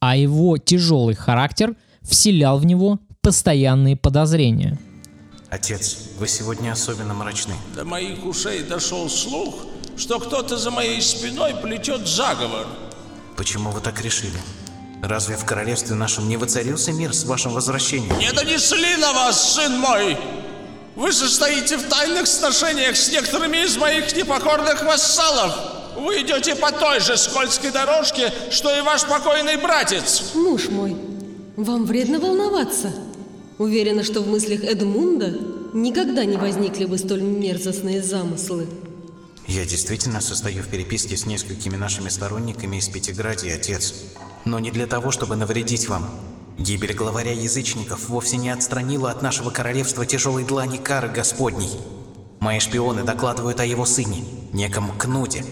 а 0.00 0.16
его 0.16 0.58
тяжелый 0.58 1.14
характер 1.14 1.74
вселял 2.02 2.58
в 2.58 2.66
него 2.66 3.00
постоянные 3.20 3.96
подозрения. 3.96 4.78
Отец, 5.50 5.98
вы 6.18 6.28
сегодня 6.28 6.72
особенно 6.72 7.14
мрачны. 7.14 7.54
До 7.76 7.84
моих 7.84 8.24
ушей 8.26 8.62
дошел 8.64 9.08
слух, 9.08 9.66
что 9.96 10.18
кто-то 10.18 10.56
за 10.56 10.70
моей 10.70 11.00
спиной 11.00 11.54
плетет 11.54 12.06
заговор. 12.06 12.66
Почему 13.36 13.70
вы 13.70 13.80
так 13.80 14.02
решили? 14.02 14.38
Разве 15.02 15.36
в 15.36 15.44
королевстве 15.44 15.94
нашем 15.94 16.28
не 16.28 16.36
воцарился 16.36 16.92
мир 16.92 17.14
с 17.14 17.24
вашим 17.24 17.52
возвращением? 17.52 18.18
Не 18.18 18.32
донесли 18.32 18.96
на 18.96 19.12
вас, 19.12 19.54
сын 19.54 19.78
мой! 19.78 20.16
Вы 20.96 21.12
состоите 21.12 21.76
в 21.76 21.88
тайных 21.88 22.26
сношениях 22.26 22.96
с 22.96 23.10
некоторыми 23.10 23.64
из 23.64 23.76
моих 23.76 24.14
непокорных 24.16 24.82
вассалов. 24.84 25.52
Вы 25.96 26.22
идете 26.22 26.54
по 26.54 26.70
той 26.70 27.00
же 27.00 27.16
скользкой 27.16 27.72
дорожке, 27.72 28.32
что 28.50 28.76
и 28.76 28.80
ваш 28.80 29.04
покойный 29.04 29.56
братец. 29.56 30.34
Муж 30.34 30.68
мой, 30.68 30.96
вам 31.56 31.84
вредно 31.84 32.20
волноваться. 32.20 32.92
Уверена, 33.58 34.02
что 34.04 34.20
в 34.20 34.28
мыслях 34.28 34.64
Эдмунда 34.64 35.36
никогда 35.72 36.24
не 36.24 36.36
возникли 36.36 36.84
бы 36.84 36.98
столь 36.98 37.22
мерзостные 37.22 38.02
замыслы. 38.02 38.68
Я 39.46 39.64
действительно 39.66 40.20
состою 40.20 40.62
в 40.62 40.68
переписке 40.68 41.16
с 41.16 41.26
несколькими 41.26 41.76
нашими 41.76 42.08
сторонниками 42.08 42.76
из 42.76 42.88
Пятигради, 42.88 43.48
отец. 43.48 43.94
Но 44.44 44.58
не 44.58 44.70
для 44.70 44.86
того, 44.86 45.10
чтобы 45.10 45.36
навредить 45.36 45.88
вам. 45.88 46.08
Гибель 46.58 46.94
главаря 46.94 47.32
язычников 47.32 48.08
вовсе 48.08 48.36
не 48.36 48.50
отстранила 48.50 49.10
от 49.10 49.22
нашего 49.22 49.50
королевства 49.50 50.06
тяжелой 50.06 50.44
длани 50.44 50.78
кары 50.78 51.08
Господней. 51.08 51.70
Мои 52.40 52.60
шпионы 52.60 53.02
докладывают 53.02 53.60
о 53.60 53.64
его 53.64 53.84
сыне, 53.84 54.24
неком 54.52 54.90
Кнуде, 54.96 55.44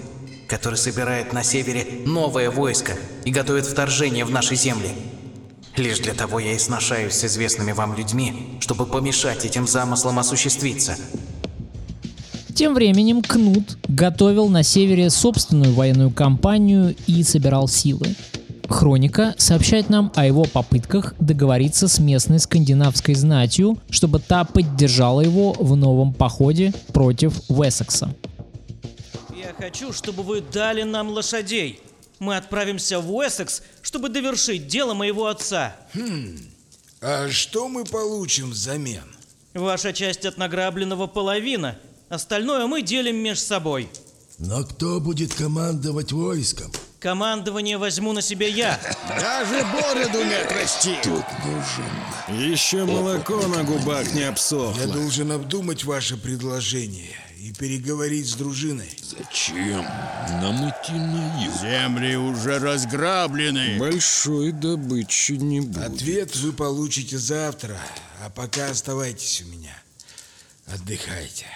который 0.49 0.77
собирает 0.77 1.33
на 1.33 1.43
севере 1.43 2.03
новое 2.07 2.51
войско 2.51 2.93
и 3.25 3.31
готовит 3.31 3.67
вторжение 3.67 4.25
в 4.25 4.31
наши 4.31 4.55
земли. 4.55 4.91
Лишь 5.77 6.01
для 6.01 6.13
того 6.13 6.39
я 6.39 6.53
и 6.53 6.59
сношаюсь 6.59 7.15
с 7.15 7.25
известными 7.25 7.73
вам 7.73 7.97
людьми, 7.97 8.59
чтобы 8.61 8.87
помешать 8.87 9.45
этим 9.45 9.67
замыслам 9.67 10.19
осуществиться. 10.19 10.97
Тем 12.55 12.75
временем 12.75 13.23
Кнут 13.23 13.79
готовил 13.89 14.49
на 14.49 14.63
севере 14.63 15.09
собственную 15.09 15.73
военную 15.73 16.11
кампанию 16.11 16.95
и 17.07 17.23
собирал 17.23 17.67
силы. 17.67 18.15
Хроника 18.69 19.35
сообщает 19.39 19.91
нам 19.91 20.13
о 20.15 20.27
его 20.27 20.45
попытках 20.45 21.15
договориться 21.19 21.89
с 21.89 21.99
местной 21.99 22.39
скандинавской 22.39 23.15
знатью, 23.15 23.79
чтобы 23.91 24.19
та 24.19 24.45
поддержала 24.45 25.21
его 25.21 25.53
в 25.53 25.77
новом 25.77 26.15
походе 26.15 26.73
против 26.93 27.35
Уэссекса. 27.49 28.15
Я 29.37 29.53
хочу, 29.59 29.93
чтобы 29.93 30.23
вы 30.23 30.41
дали 30.41 30.83
нам 30.83 31.09
лошадей. 31.09 31.81
Мы 32.19 32.37
отправимся 32.37 33.01
в 33.01 33.13
Уэссекс, 33.13 33.63
чтобы 33.83 34.09
довершить 34.09 34.69
дело 34.69 34.95
моего 34.95 35.27
отца. 35.27 35.75
Хм, 35.95 36.39
а 37.01 37.29
что 37.29 37.69
мы 37.69 37.85
получим 37.85 38.51
взамен? 38.51 39.03
Ваша 39.55 39.93
часть 39.93 40.25
от 40.25 40.39
награбленного 40.39 41.09
половина. 41.09 41.77
Остальное 42.09 42.67
мы 42.67 42.83
делим 42.83 43.17
между 43.17 43.45
собой. 43.45 43.91
Но 44.39 44.65
кто 44.65 45.01
будет 45.01 45.35
командовать 45.35 46.13
войском? 46.13 46.71
Командование 47.03 47.79
возьму 47.79 48.13
на 48.13 48.23
себя 48.23 48.47
я. 48.47 48.79
Даже 49.09 49.65
бороду 49.73 50.25
не 50.25 50.35
отрасти. 50.35 50.97
Тут 51.03 51.25
нужен. 51.45 52.49
Еще 52.49 52.85
молоко 52.85 53.45
на 53.49 53.65
губах 53.65 54.13
не 54.15 54.23
обсохло. 54.23 54.81
Я 54.81 54.87
должен 54.87 55.33
обдумать 55.33 55.83
ваше 55.83 56.17
предложение 56.17 57.11
и 57.39 57.53
переговорить 57.53 58.29
с 58.29 58.35
дружиной. 58.35 58.89
Зачем 59.03 59.83
нам 60.41 60.71
идти 60.71 60.93
на 60.93 61.45
юг? 61.45 61.55
Земли 61.61 62.15
уже 62.15 62.61
разграблены. 62.61 63.81
Большой 63.81 64.53
добычи 64.53 65.33
не 65.33 65.61
будет. 65.61 65.95
Ответ 65.95 66.37
вы 66.37 66.53
получите 66.53 67.19
завтра, 67.19 67.77
а 68.25 68.31
пока 68.31 68.71
оставайтесь 68.71 69.43
у 69.43 69.49
меня. 69.49 69.77
Отдыхайте. 70.67 71.47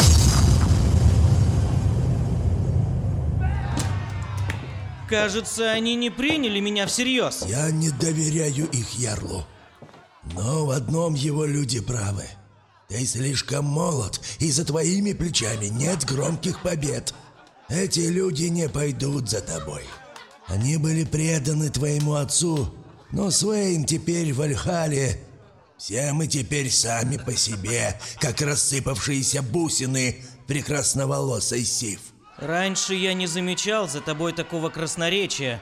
Кажется, 5.08 5.70
они 5.70 5.94
не 5.94 6.10
приняли 6.10 6.60
меня 6.60 6.86
всерьез. 6.86 7.44
Я 7.46 7.70
не 7.70 7.90
доверяю 7.90 8.68
их 8.70 8.92
ярлу. 8.94 9.46
Но 10.34 10.66
в 10.66 10.70
одном 10.70 11.14
его 11.14 11.44
люди 11.44 11.80
правы. 11.80 12.24
Ты 12.88 13.04
слишком 13.04 13.64
молод, 13.64 14.20
и 14.38 14.50
за 14.50 14.64
твоими 14.64 15.12
плечами 15.12 15.66
нет 15.66 16.04
громких 16.04 16.62
побед. 16.62 17.14
Эти 17.68 18.00
люди 18.00 18.44
не 18.44 18.68
пойдут 18.68 19.28
за 19.28 19.40
тобой. 19.40 19.82
Они 20.46 20.76
были 20.76 21.04
преданы 21.04 21.70
твоему 21.70 22.14
отцу, 22.14 22.72
но 23.10 23.30
Свейн 23.30 23.84
теперь 23.84 24.32
в 24.32 24.40
Альхале. 24.40 25.20
Все 25.76 26.12
мы 26.12 26.26
теперь 26.26 26.70
сами 26.70 27.16
по 27.16 27.34
себе, 27.34 28.00
как 28.20 28.40
рассыпавшиеся 28.40 29.42
бусины 29.42 30.22
прекрасноволосой 30.46 31.64
Сив. 31.64 32.00
Раньше 32.38 32.94
я 32.94 33.14
не 33.14 33.26
замечал 33.26 33.88
за 33.88 34.00
тобой 34.00 34.32
такого 34.32 34.68
красноречия. 34.68 35.60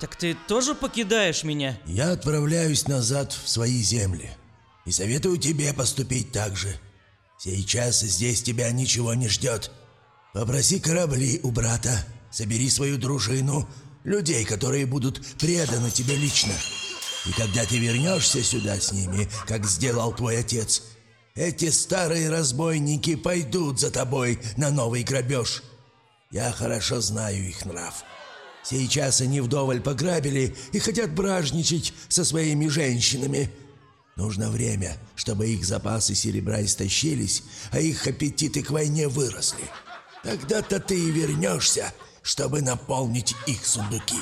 Так 0.00 0.16
ты 0.16 0.34
тоже 0.48 0.74
покидаешь 0.74 1.44
меня? 1.44 1.78
Я 1.86 2.12
отправляюсь 2.12 2.88
назад 2.88 3.32
в 3.32 3.48
свои 3.48 3.82
земли. 3.82 4.30
И 4.86 4.90
советую 4.90 5.36
тебе 5.38 5.72
поступить 5.72 6.32
так 6.32 6.56
же. 6.56 6.74
Сейчас 7.38 8.00
здесь 8.00 8.42
тебя 8.42 8.70
ничего 8.72 9.14
не 9.14 9.28
ждет. 9.28 9.70
Попроси 10.32 10.80
корабли 10.80 11.40
у 11.42 11.50
брата. 11.50 12.04
Собери 12.30 12.70
свою 12.70 12.96
дружину. 12.96 13.68
Людей, 14.02 14.44
которые 14.44 14.86
будут 14.86 15.24
преданы 15.38 15.90
тебе 15.90 16.16
лично. 16.16 16.54
И 17.26 17.32
когда 17.32 17.64
ты 17.64 17.78
вернешься 17.78 18.42
сюда 18.42 18.80
с 18.80 18.92
ними, 18.92 19.28
как 19.46 19.66
сделал 19.66 20.12
твой 20.12 20.38
отец, 20.38 20.82
эти 21.34 21.70
старые 21.70 22.28
разбойники 22.28 23.14
пойдут 23.14 23.78
за 23.78 23.90
тобой 23.90 24.40
на 24.56 24.70
новый 24.70 25.04
грабеж. 25.04 25.62
Я 26.32 26.50
хорошо 26.50 27.02
знаю 27.02 27.46
их 27.46 27.66
нрав. 27.66 28.04
Сейчас 28.64 29.20
они 29.20 29.42
вдоволь 29.42 29.82
пограбили 29.82 30.56
и 30.72 30.78
хотят 30.78 31.14
бражничать 31.14 31.92
со 32.08 32.24
своими 32.24 32.68
женщинами. 32.68 33.50
Нужно 34.16 34.50
время, 34.50 34.96
чтобы 35.14 35.48
их 35.48 35.66
запасы 35.66 36.14
серебра 36.14 36.64
истощились, 36.64 37.42
а 37.70 37.80
их 37.80 38.06
аппетиты 38.06 38.62
к 38.62 38.70
войне 38.70 39.08
выросли. 39.08 39.64
Тогда-то 40.24 40.80
ты 40.80 40.98
и 40.98 41.10
вернешься, 41.10 41.92
чтобы 42.22 42.62
наполнить 42.62 43.34
их 43.46 43.66
сундуки. 43.66 44.16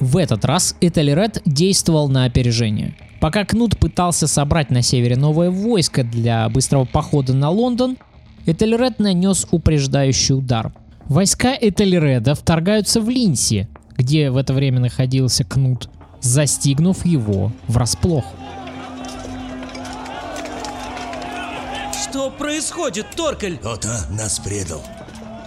В 0.00 0.18
этот 0.18 0.44
раз 0.44 0.76
Этельред 0.82 1.40
действовал 1.46 2.08
на 2.08 2.24
опережение. 2.24 2.94
Пока 3.20 3.44
Кнут 3.44 3.78
пытался 3.78 4.28
собрать 4.28 4.70
на 4.70 4.82
севере 4.82 5.16
новое 5.16 5.50
войско 5.50 6.04
для 6.04 6.48
быстрого 6.50 6.84
похода 6.84 7.32
на 7.34 7.50
Лондон, 7.50 7.96
Этельред 8.48 8.98
нанес 8.98 9.46
упреждающий 9.50 10.34
удар. 10.34 10.72
Войска 11.04 11.54
Этельреда 11.60 12.34
вторгаются 12.34 13.02
в 13.02 13.10
Линси, 13.10 13.68
где 13.94 14.30
в 14.30 14.38
это 14.38 14.54
время 14.54 14.80
находился 14.80 15.44
Кнут, 15.44 15.90
застигнув 16.22 17.04
его 17.04 17.52
врасплох. 17.66 18.24
Что 21.92 22.30
происходит, 22.30 23.08
Торкель? 23.14 23.58
Кто-то 23.58 24.06
нас 24.10 24.38
предал. 24.38 24.82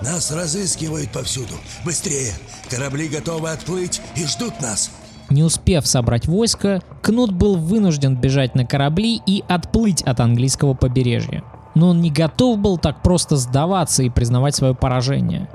Нас 0.03 0.31
разыскивают 0.31 1.11
повсюду. 1.11 1.55
Быстрее! 1.83 2.33
Корабли 2.69 3.07
готовы 3.07 3.49
отплыть 3.49 3.99
и 4.15 4.27
ждут 4.27 4.61
нас. 4.61 4.91
Не 5.31 5.41
успев 5.41 5.87
собрать 5.87 6.27
войско, 6.27 6.83
Кнут 7.01 7.31
был 7.31 7.55
вынужден 7.55 8.15
бежать 8.15 8.53
на 8.53 8.63
корабли 8.63 9.19
и 9.25 9.43
отплыть 9.47 10.03
от 10.03 10.19
английского 10.19 10.75
побережья. 10.75 11.43
Но 11.75 11.89
он 11.89 12.01
не 12.01 12.11
готов 12.11 12.59
был 12.59 12.77
так 12.77 13.01
просто 13.01 13.37
сдаваться 13.37 14.03
и 14.03 14.09
признавать 14.09 14.55
свое 14.55 14.75
поражение. 14.75 15.49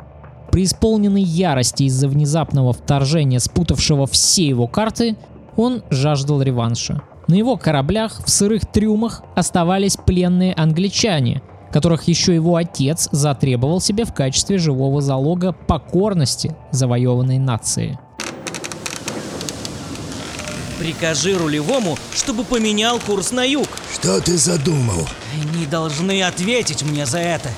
Преисполненный 0.50 1.23
ярости 1.23 1.85
из-за 1.85 2.08
внезапного 2.08 2.73
вторжения, 2.73 3.40
спутавшего 3.40 4.06
все 4.06 4.46
его 4.46 4.66
карты, 4.66 5.16
он 5.56 5.82
жаждал 5.90 6.40
реванша. 6.40 7.02
На 7.28 7.35
его 7.35 7.56
кораблях 7.56 8.25
в 8.25 8.30
сырых 8.30 8.66
трюмах 8.66 9.23
оставались 9.35 9.96
пленные 9.96 10.54
англичане, 10.54 11.42
которых 11.73 12.04
еще 12.04 12.35
его 12.35 12.56
отец 12.56 13.08
затребовал 13.11 13.80
себе 13.80 14.04
в 14.04 14.14
качестве 14.14 14.58
живого 14.58 15.00
залога 15.00 15.52
покорности 15.52 16.56
завоеванной 16.70 17.38
нации. 17.38 17.99
Прикажи 20.78 21.37
рулевому, 21.37 21.99
чтобы 22.14 22.45
поменял 22.45 22.99
курс 23.00 23.30
на 23.30 23.45
юг. 23.45 23.68
Что 23.95 24.21
ты 24.21 24.37
задумал? 24.37 25.09
Они 25.33 25.66
должны 25.66 26.23
ответить 26.23 26.83
мне 26.83 27.06
за 27.06 27.18
это. 27.18 27.50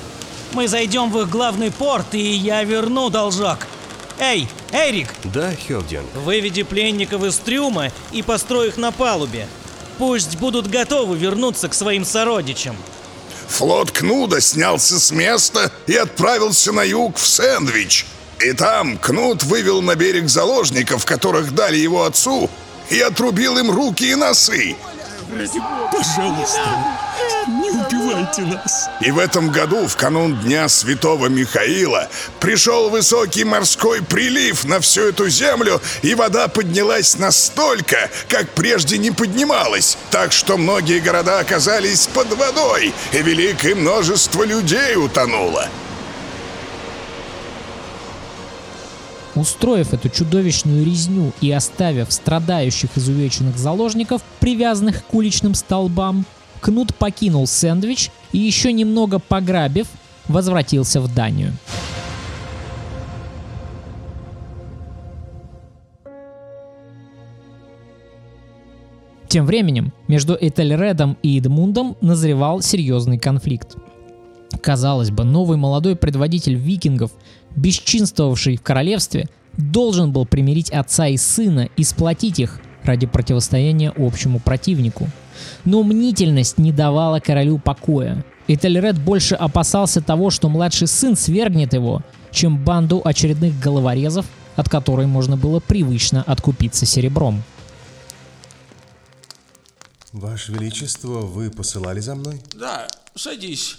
Мы 0.52 0.68
зайдем 0.68 1.10
в 1.10 1.20
их 1.20 1.28
главный 1.28 1.70
порт, 1.70 2.14
и 2.14 2.32
я 2.32 2.62
верну 2.62 3.10
должок. 3.10 3.66
Эй, 4.18 4.48
Эрик! 4.72 5.08
Да, 5.24 5.52
Хелдин. 5.54 6.04
Выведи 6.24 6.62
пленников 6.62 7.24
из 7.24 7.36
трюма 7.36 7.90
и 8.12 8.22
построй 8.22 8.68
их 8.68 8.76
на 8.76 8.92
палубе. 8.92 9.46
Пусть 9.98 10.36
будут 10.36 10.68
готовы 10.68 11.16
вернуться 11.16 11.68
к 11.68 11.74
своим 11.74 12.04
сородичам. 12.04 12.76
Флот 13.48 13.90
Кнуда 13.90 14.40
снялся 14.40 15.00
с 15.00 15.10
места 15.10 15.72
и 15.86 15.94
отправился 15.94 16.72
на 16.72 16.82
юг 16.82 17.16
в 17.16 17.26
Сэндвич. 17.26 18.06
И 18.40 18.52
там 18.52 18.98
Кнут 18.98 19.42
вывел 19.42 19.82
на 19.82 19.96
берег 19.96 20.28
заложников, 20.28 21.04
которых 21.04 21.54
дали 21.54 21.76
его 21.76 22.04
отцу, 22.04 22.50
и 22.90 23.00
отрубил 23.00 23.58
им 23.58 23.70
руки 23.70 24.10
и 24.10 24.14
носы. 24.14 24.76
Пожалуйста, 25.92 26.98
не 27.48 27.70
убивайте 27.70 28.42
нас. 28.42 28.88
И 29.00 29.10
в 29.10 29.18
этом 29.18 29.50
году, 29.50 29.86
в 29.86 29.96
канун 29.96 30.36
Дня 30.40 30.68
Святого 30.68 31.26
Михаила, 31.26 32.08
пришел 32.40 32.88
высокий 32.88 33.44
морской 33.44 34.02
прилив 34.02 34.64
на 34.64 34.80
всю 34.80 35.02
эту 35.08 35.28
землю, 35.28 35.80
и 36.02 36.14
вода 36.14 36.48
поднялась 36.48 37.18
настолько, 37.18 38.10
как 38.28 38.48
прежде 38.50 38.96
не 38.96 39.10
поднималась, 39.10 39.98
так 40.10 40.32
что 40.32 40.56
многие 40.56 41.00
города 41.00 41.40
оказались 41.40 42.06
под 42.06 42.32
водой, 42.32 42.94
и 43.12 43.18
великое 43.18 43.74
множество 43.74 44.44
людей 44.44 44.96
утонуло. 44.96 45.68
Устроив 49.38 49.94
эту 49.94 50.08
чудовищную 50.08 50.84
резню 50.84 51.32
и 51.40 51.52
оставив 51.52 52.12
страдающих 52.12 52.90
изувеченных 52.96 53.56
заложников, 53.56 54.20
привязанных 54.40 55.06
к 55.06 55.14
уличным 55.14 55.54
столбам, 55.54 56.26
Кнут 56.60 56.92
покинул 56.92 57.46
сэндвич 57.46 58.10
и 58.32 58.38
еще 58.38 58.72
немного 58.72 59.20
пограбив, 59.20 59.86
возвратился 60.26 61.00
в 61.00 61.14
Данию. 61.14 61.52
Тем 69.28 69.46
временем 69.46 69.92
между 70.08 70.36
Этельредом 70.40 71.16
и 71.22 71.38
Эдмундом 71.38 71.96
назревал 72.00 72.60
серьезный 72.60 73.18
конфликт. 73.18 73.76
Казалось 74.60 75.10
бы, 75.10 75.24
новый 75.24 75.56
молодой 75.56 75.96
предводитель 75.96 76.54
викингов, 76.54 77.12
бесчинствовавший 77.54 78.56
в 78.56 78.62
королевстве, 78.62 79.28
должен 79.56 80.12
был 80.12 80.26
примирить 80.26 80.70
отца 80.70 81.06
и 81.06 81.16
сына 81.16 81.68
и 81.76 81.84
сплотить 81.84 82.38
их 82.38 82.60
ради 82.84 83.06
противостояния 83.06 83.92
общему 83.96 84.40
противнику. 84.40 85.08
Но 85.64 85.82
мнительность 85.82 86.58
не 86.58 86.72
давала 86.72 87.20
королю 87.20 87.58
покоя. 87.58 88.24
Этельред 88.46 88.98
больше 88.98 89.34
опасался 89.34 90.00
того, 90.00 90.30
что 90.30 90.48
младший 90.48 90.86
сын 90.86 91.16
свергнет 91.16 91.74
его, 91.74 92.02
чем 92.30 92.56
банду 92.64 93.02
очередных 93.04 93.58
головорезов, 93.60 94.26
от 94.56 94.68
которой 94.68 95.06
можно 95.06 95.36
было 95.36 95.60
привычно 95.60 96.22
откупиться 96.22 96.86
серебром. 96.86 97.42
Ваше 100.12 100.52
Величество, 100.52 101.20
вы 101.20 101.50
посылали 101.50 102.00
за 102.00 102.14
мной? 102.14 102.40
Да, 102.54 102.88
садись. 103.14 103.76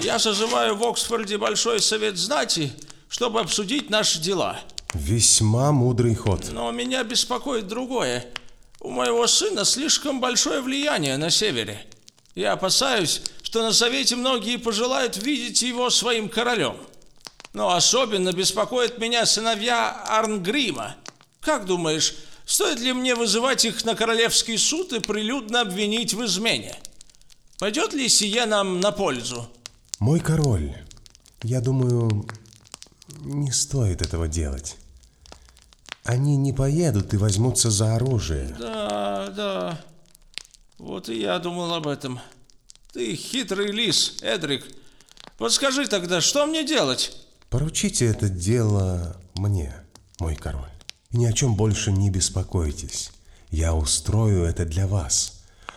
Я 0.00 0.18
созываю 0.18 0.76
в 0.76 0.84
Оксфорде 0.84 1.38
Большой 1.38 1.80
Совет 1.80 2.16
Знати, 2.16 2.72
чтобы 3.08 3.40
обсудить 3.40 3.90
наши 3.90 4.18
дела. 4.18 4.60
Весьма 4.92 5.72
мудрый 5.72 6.14
ход. 6.14 6.46
Но 6.52 6.70
меня 6.70 7.02
беспокоит 7.02 7.66
другое. 7.66 8.26
У 8.80 8.90
моего 8.90 9.26
сына 9.26 9.64
слишком 9.64 10.20
большое 10.20 10.60
влияние 10.60 11.16
на 11.16 11.30
севере. 11.30 11.84
Я 12.34 12.52
опасаюсь, 12.52 13.22
что 13.42 13.62
на 13.62 13.72
Совете 13.72 14.16
многие 14.16 14.56
пожелают 14.56 15.16
видеть 15.16 15.62
его 15.62 15.90
своим 15.90 16.28
королем. 16.28 16.76
Но 17.52 17.70
особенно 17.70 18.32
беспокоит 18.32 18.98
меня 18.98 19.26
сыновья 19.26 20.04
Арнгрима. 20.08 20.96
Как 21.40 21.66
думаешь, 21.66 22.14
стоит 22.44 22.80
ли 22.80 22.92
мне 22.92 23.14
вызывать 23.14 23.64
их 23.64 23.84
на 23.84 23.94
королевский 23.94 24.58
суд 24.58 24.92
и 24.92 25.00
прилюдно 25.00 25.60
обвинить 25.60 26.14
в 26.14 26.24
измене? 26.24 26.76
Пойдет 27.58 27.92
ли 27.92 28.08
сие 28.08 28.46
нам 28.46 28.80
на 28.80 28.90
пользу? 28.92 29.48
Мой 30.00 30.20
король, 30.20 30.76
я 31.42 31.60
думаю, 31.60 32.26
не 33.20 33.52
стоит 33.52 34.02
этого 34.02 34.28
делать. 34.28 34.76
Они 36.02 36.36
не 36.36 36.52
поедут 36.52 37.14
и 37.14 37.16
возьмутся 37.16 37.70
за 37.70 37.94
оружие. 37.94 38.54
Да, 38.58 39.32
да. 39.34 39.80
Вот 40.78 41.08
и 41.08 41.20
я 41.20 41.38
думал 41.38 41.72
об 41.74 41.86
этом. 41.86 42.20
Ты 42.92 43.16
хитрый 43.16 43.72
лис, 43.72 44.18
Эдрик. 44.20 44.64
Подскажи 45.38 45.86
тогда, 45.86 46.20
что 46.20 46.46
мне 46.46 46.64
делать? 46.64 47.16
Поручите 47.50 48.06
это 48.06 48.28
дело 48.28 49.16
мне, 49.34 49.74
мой 50.18 50.36
король. 50.36 50.70
И 51.10 51.16
ни 51.16 51.24
о 51.24 51.32
чем 51.32 51.54
больше 51.54 51.92
не 51.92 52.10
беспокойтесь. 52.10 53.10
Я 53.50 53.74
устрою 53.74 54.44
это 54.44 54.64
для 54.64 54.86
вас. 54.86 55.33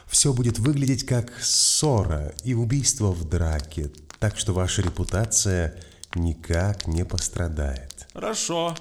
Все 0.10 0.34
будет 0.34 0.60
выглядеть 0.60 1.06
как 1.06 1.32
ссора 1.42 2.34
и 2.44 2.54
убийство 2.54 3.12
в 3.12 3.28
драке, 3.28 3.92
так 4.20 4.38
что 4.38 4.54
ваша 4.54 4.82
репутация 4.82 5.76
никак 6.16 6.88
не 6.88 7.04
пострадает. 7.04 8.08
Хорошо. 8.14 8.76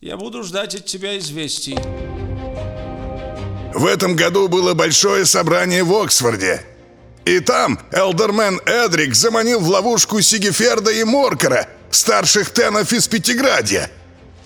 Я 0.00 0.16
буду 0.16 0.42
ждать 0.42 0.74
от 0.74 0.86
тебя 0.86 1.18
известий. 1.18 1.78
В 3.74 3.86
этом 3.86 4.16
году 4.16 4.48
было 4.48 4.74
большое 4.74 5.24
собрание 5.24 5.84
в 5.84 5.92
Оксфорде. 5.94 6.62
И 7.24 7.40
там 7.40 7.78
Элдермен 7.92 8.60
Эдрик 8.64 9.14
заманил 9.14 9.60
в 9.60 9.68
ловушку 9.68 10.20
Сигеферда 10.20 10.90
и 10.90 11.04
Моркера, 11.04 11.68
старших 11.90 12.50
тенов 12.50 12.92
из 12.92 13.06
Пятиградья. 13.06 13.90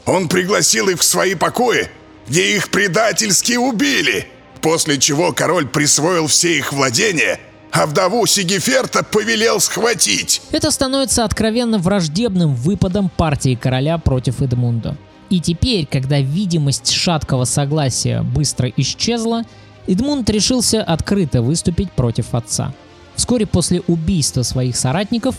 Он 0.05 0.29
пригласил 0.29 0.88
их 0.88 1.01
в 1.01 1.05
свои 1.05 1.35
покои, 1.35 1.88
где 2.27 2.57
их 2.57 2.70
предательски 2.70 3.53
убили, 3.55 4.27
после 4.62 4.98
чего 4.98 5.33
король 5.33 5.66
присвоил 5.66 6.27
все 6.27 6.57
их 6.57 6.72
владения 6.72 7.38
а 7.72 7.87
вдову 7.87 8.27
Сигеферта 8.27 9.03
повелел 9.03 9.59
схватить. 9.59 10.42
Это 10.53 10.70
становится 10.70 11.25
откровенно 11.25 11.79
враждебным 11.79 12.55
выпадом 12.55 13.09
партии 13.09 13.55
короля 13.55 13.96
против 13.96 14.42
Эдмунда. 14.42 14.96
И 15.31 15.40
теперь, 15.40 15.87
когда 15.87 16.20
видимость 16.20 16.90
шаткого 16.92 17.44
согласия 17.44 18.22
быстро 18.22 18.70
исчезла, 18.77 19.44
Эдмунд 19.87 20.29
решился 20.29 20.83
открыто 20.83 21.40
выступить 21.40 21.90
против 21.92 22.35
отца. 22.35 22.75
Вскоре 23.16 23.46
после 23.46 23.81
убийства 23.88 24.42
своих 24.42 24.77
соратников 24.77 25.37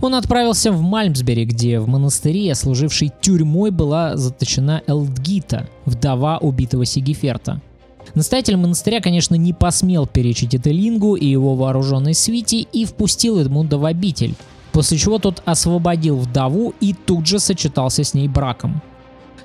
он 0.00 0.16
отправился 0.16 0.72
в 0.72 0.82
Мальмсбери, 0.82 1.44
где 1.44 1.78
в 1.78 1.86
монастыре, 1.88 2.54
служившей 2.56 3.12
тюрьмой, 3.20 3.70
была 3.70 4.16
заточена 4.16 4.82
Элдгита, 4.88 5.68
вдова 5.84 6.38
убитого 6.38 6.84
Сигеферта. 6.84 7.60
Настоятель 8.16 8.56
монастыря, 8.56 9.02
конечно, 9.02 9.34
не 9.34 9.52
посмел 9.52 10.06
перечить 10.06 10.54
Этелингу 10.54 11.16
и 11.16 11.26
его 11.26 11.54
вооруженной 11.54 12.14
свите 12.14 12.60
и 12.60 12.86
впустил 12.86 13.38
Эдмунда 13.38 13.76
в 13.76 13.84
обитель, 13.84 14.34
после 14.72 14.96
чего 14.96 15.18
тот 15.18 15.42
освободил 15.44 16.16
вдову 16.16 16.72
и 16.80 16.94
тут 16.94 17.26
же 17.26 17.38
сочетался 17.38 18.04
с 18.04 18.14
ней 18.14 18.26
браком. 18.26 18.80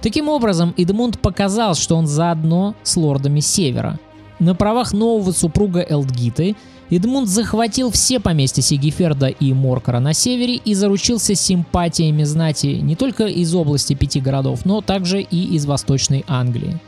Таким 0.02 0.30
образом, 0.30 0.74
Эдмунд 0.78 1.20
показал, 1.20 1.76
что 1.76 1.98
он 1.98 2.08
заодно 2.08 2.74
с 2.84 2.96
лордами 2.96 3.42
Севера. 3.42 4.00
На 4.40 4.56
правах 4.56 4.94
нового 4.94 5.34
супруга 5.34 5.82
Элдгиты 5.82 6.56
Эдмунд 6.90 7.28
захватил 7.28 7.92
все 7.92 8.22
поместья 8.22 8.62
Сигеферда 8.62 9.28
и 9.28 9.52
Моркара 9.52 10.00
на 10.00 10.14
севере 10.14 10.56
и 10.56 10.74
заручился 10.76 11.36
симпатиями 11.36 12.24
знати 12.24 12.80
не 12.82 12.96
только 12.96 13.26
из 13.26 13.54
области 13.54 13.96
пяти 13.96 14.22
городов, 14.22 14.64
но 14.64 14.80
также 14.80 15.22
и 15.22 15.56
из 15.56 15.66
Восточной 15.66 16.24
Англии. 16.26 16.80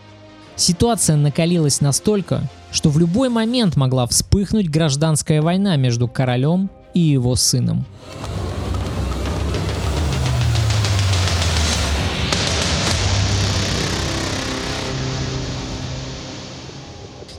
Ситуация 0.55 1.15
накалилась 1.15 1.81
настолько, 1.81 2.41
что 2.71 2.89
в 2.89 2.99
любой 2.99 3.29
момент 3.29 3.75
могла 3.75 4.05
вспыхнуть 4.07 4.69
гражданская 4.69 5.41
война 5.41 5.75
между 5.75 6.07
королем 6.07 6.69
и 6.93 6.99
его 6.99 7.35
сыном. 7.35 7.85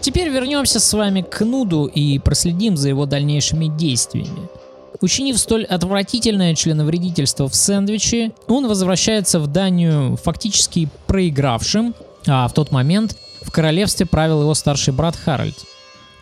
Теперь 0.01 0.29
вернемся 0.29 0.81
с 0.81 0.93
вами 0.93 1.23
к 1.23 1.41
Нуду 1.45 1.87
и 1.87 2.19
проследим 2.19 2.77
за 2.77 2.91
его 2.91 3.07
дальнейшими 3.07 3.69
действиями. 3.75 4.49
Учинив 5.01 5.39
столь 5.39 5.65
отвратительное 5.65 6.55
членовредительство 6.55 7.49
в 7.49 7.55
сэндвиче, 7.55 8.33
он 8.47 8.69
возвращается 8.69 9.41
в 9.41 9.47
Данию 9.47 10.17
фактически 10.17 10.89
проигравшим, 11.07 11.95
а 12.27 12.49
в 12.49 12.53
тот 12.53 12.71
момент 12.71 13.17
в 13.43 13.51
королевстве 13.51 14.07
правил 14.07 14.43
его 14.43 14.55
старший 14.55 14.95
брат 14.95 15.17
Харальд. 15.17 15.57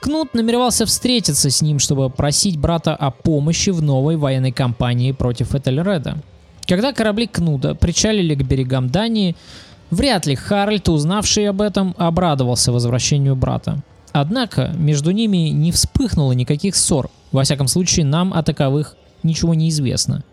Кнут 0.01 0.35
намеревался 0.35 0.85
встретиться 0.85 1.51
с 1.51 1.63
ним, 1.63 1.79
чтобы 1.79 2.11
просить 2.11 2.59
брата 2.59 2.95
о 2.95 3.11
помощи 3.11 3.71
в 3.71 3.83
новой 3.83 4.17
военной 4.17 4.51
кампании 4.51 5.13
против 5.13 5.55
Этельреда. 5.55 6.19
Когда 6.67 6.93
корабли 6.93 7.27
Кнуда 7.27 7.75
причалили 7.75 8.35
к 8.35 8.43
берегам 8.43 8.89
Дании, 8.91 9.37
вряд 9.91 10.27
ли 10.27 10.35
Харальд, 10.35 10.89
узнавший 10.89 11.49
об 11.49 11.61
этом, 11.61 11.95
обрадовался 11.99 12.73
возвращению 12.73 13.37
брата. 13.37 13.83
Однако 14.13 14.73
между 14.77 15.13
ними 15.13 15.51
не 15.51 15.71
вспыхнуло 15.71 16.33
никаких 16.33 16.75
ссор, 16.75 17.09
во 17.31 17.45
всяком 17.45 17.69
случае 17.69 18.05
нам 18.05 18.35
о 18.35 18.43
таковых 18.43 18.97
ничего 19.23 19.55
не 19.55 19.69
известно– 19.69 20.25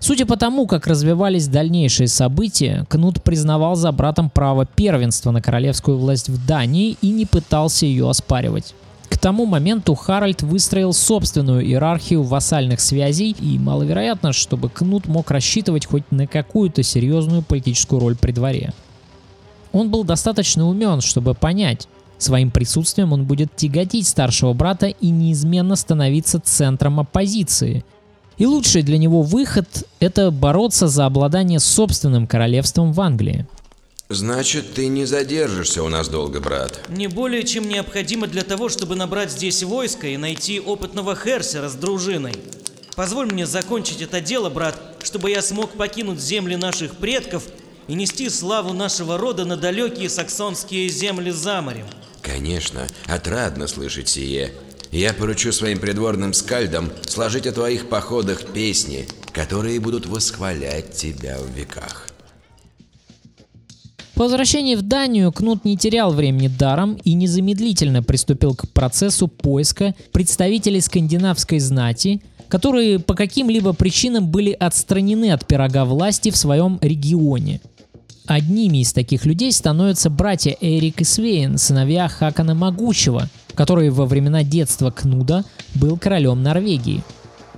Судя 0.00 0.26
по 0.26 0.36
тому, 0.36 0.66
как 0.66 0.86
развивались 0.86 1.48
дальнейшие 1.48 2.06
события, 2.06 2.86
Кнут 2.88 3.22
признавал 3.22 3.74
за 3.74 3.90
братом 3.90 4.30
право 4.30 4.64
первенства 4.64 5.32
на 5.32 5.42
королевскую 5.42 5.98
власть 5.98 6.28
в 6.28 6.46
Дании 6.46 6.96
и 7.02 7.10
не 7.10 7.26
пытался 7.26 7.86
ее 7.86 8.08
оспаривать. 8.08 8.74
К 9.08 9.18
тому 9.18 9.46
моменту 9.46 9.96
Харальд 9.96 10.42
выстроил 10.42 10.92
собственную 10.92 11.64
иерархию 11.64 12.22
вассальных 12.22 12.80
связей, 12.80 13.34
и 13.40 13.58
маловероятно, 13.58 14.32
чтобы 14.32 14.68
Кнут 14.68 15.08
мог 15.08 15.30
рассчитывать 15.32 15.86
хоть 15.86 16.04
на 16.12 16.28
какую-то 16.28 16.84
серьезную 16.84 17.42
политическую 17.42 18.00
роль 18.00 18.16
при 18.16 18.30
дворе. 18.30 18.72
Он 19.72 19.90
был 19.90 20.04
достаточно 20.04 20.68
умен, 20.68 21.00
чтобы 21.00 21.34
понять, 21.34 21.88
своим 22.18 22.52
присутствием 22.52 23.12
он 23.12 23.24
будет 23.24 23.56
тяготить 23.56 24.06
старшего 24.06 24.52
брата 24.52 24.86
и 24.86 25.10
неизменно 25.10 25.74
становиться 25.74 26.38
центром 26.38 27.00
оппозиции– 27.00 27.84
и 28.38 28.46
лучший 28.46 28.82
для 28.82 28.98
него 28.98 29.22
выход– 29.22 29.66
это 30.00 30.30
бороться 30.30 30.88
за 30.88 31.06
обладание 31.06 31.60
собственным 31.60 32.26
королевством 32.26 32.92
в 32.92 33.00
Англии. 33.00 33.46
Значит, 34.08 34.72
ты 34.72 34.86
не 34.86 35.04
задержишься 35.04 35.82
у 35.82 35.88
нас 35.90 36.08
долго, 36.08 36.40
брат. 36.40 36.80
Не 36.88 37.08
более 37.08 37.42
чем 37.42 37.68
необходимо 37.68 38.26
для 38.26 38.42
того, 38.42 38.70
чтобы 38.70 38.94
набрать 38.94 39.30
здесь 39.30 39.62
войско 39.62 40.06
и 40.06 40.16
найти 40.16 40.60
опытного 40.60 41.14
Херсера 41.14 41.68
с 41.68 41.74
дружиной. 41.74 42.32
Позволь 42.96 43.30
мне 43.30 43.46
закончить 43.46 44.00
это 44.00 44.20
дело, 44.22 44.48
брат, 44.48 44.80
чтобы 45.02 45.30
я 45.30 45.42
смог 45.42 45.72
покинуть 45.72 46.20
земли 46.20 46.56
наших 46.56 46.96
предков 46.96 47.44
и 47.86 47.94
нести 47.94 48.30
славу 48.30 48.72
нашего 48.72 49.18
рода 49.18 49.44
на 49.44 49.56
далекие 49.56 50.08
саксонские 50.08 50.88
земли 50.88 51.30
за 51.30 51.60
морем. 51.60 51.86
Конечно, 52.22 52.86
отрадно 53.06 53.66
слышать 53.66 54.08
сие. 54.08 54.52
Я 54.90 55.12
поручу 55.12 55.52
своим 55.52 55.78
придворным 55.78 56.32
скальдам 56.32 56.90
сложить 57.06 57.46
о 57.46 57.52
твоих 57.52 57.88
походах 57.88 58.46
песни, 58.46 59.06
которые 59.32 59.80
будут 59.80 60.06
восхвалять 60.06 60.92
тебя 60.92 61.36
в 61.38 61.56
веках. 61.56 62.06
По 64.14 64.24
возвращении 64.24 64.74
в 64.74 64.82
Данию 64.82 65.30
Кнут 65.30 65.64
не 65.64 65.76
терял 65.76 66.12
времени 66.12 66.48
даром 66.48 66.94
и 67.04 67.12
незамедлительно 67.12 68.02
приступил 68.02 68.54
к 68.54 68.68
процессу 68.70 69.28
поиска 69.28 69.94
представителей 70.10 70.80
скандинавской 70.80 71.60
знати, 71.60 72.20
которые 72.48 72.98
по 72.98 73.14
каким-либо 73.14 73.74
причинам 73.74 74.26
были 74.26 74.50
отстранены 74.50 75.30
от 75.30 75.46
пирога 75.46 75.84
власти 75.84 76.30
в 76.30 76.36
своем 76.36 76.78
регионе. 76.80 77.60
Одними 78.26 78.78
из 78.78 78.92
таких 78.92 79.24
людей 79.24 79.52
становятся 79.52 80.10
братья 80.10 80.56
Эрик 80.60 81.00
и 81.00 81.04
Свейн, 81.04 81.56
сыновья 81.56 82.08
Хакана 82.08 82.54
Могучего, 82.54 83.28
который 83.58 83.90
во 83.90 84.06
времена 84.06 84.44
детства 84.44 84.92
Кнуда 84.92 85.44
был 85.74 85.96
королем 85.96 86.44
Норвегии. 86.44 87.02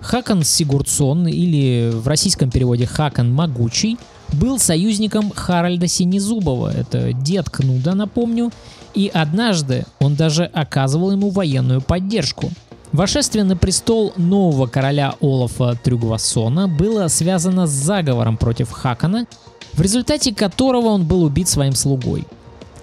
Хакан 0.01 0.45
Сигурдсон, 0.45 1.29
или 1.29 1.91
в 1.93 2.09
российском 2.09 2.51
переводе 2.51 2.87
Хакан 2.87 3.31
Могучий, 3.31 3.99
был 4.33 4.59
союзником 4.59 5.31
Харальда 5.31 5.89
Синезубова, 5.89 6.73
это 6.75 7.13
дед 7.13 7.51
Кнуда, 7.51 7.95
напомню, 7.95 8.51
и 8.95 9.11
однажды 9.13 9.85
он 9.99 10.15
даже 10.15 10.47
оказывал 10.47 11.13
ему 11.13 11.29
военную 11.29 11.83
поддержку. 11.83 12.51
Вошествие 12.93 13.45
на 13.45 13.59
престол 13.59 14.15
нового 14.17 14.67
короля 14.69 15.17
Олафа 15.21 15.79
Трюгвассона 15.85 16.67
было 16.67 17.09
связано 17.09 17.67
с 17.67 17.73
заговором 17.73 18.39
против 18.39 18.71
Хакана, 18.71 19.27
в 19.75 19.83
результате 19.83 20.35
которого 20.35 20.87
он 20.87 21.05
был 21.05 21.25
убит 21.25 21.47
своим 21.47 21.75
слугой– 21.75 22.25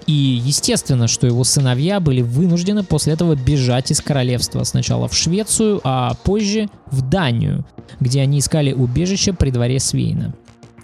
и 0.08 0.40
естественно, 0.42 1.06
что 1.06 1.26
его 1.26 1.44
сыновья 1.44 2.00
были 2.00 2.22
вынуждены 2.22 2.82
после 2.82 3.12
этого 3.12 3.36
бежать 3.36 3.90
из 3.90 4.00
королевства. 4.00 4.64
Сначала 4.64 5.06
в 5.06 5.14
Швецию, 5.14 5.82
а 5.84 6.14
позже 6.24 6.70
в 6.90 7.02
Данию, 7.02 7.66
где 8.00 8.22
они 8.22 8.38
искали 8.38 8.72
убежище 8.72 9.34
при 9.34 9.50
дворе 9.50 9.78
Свейна. 9.78 10.34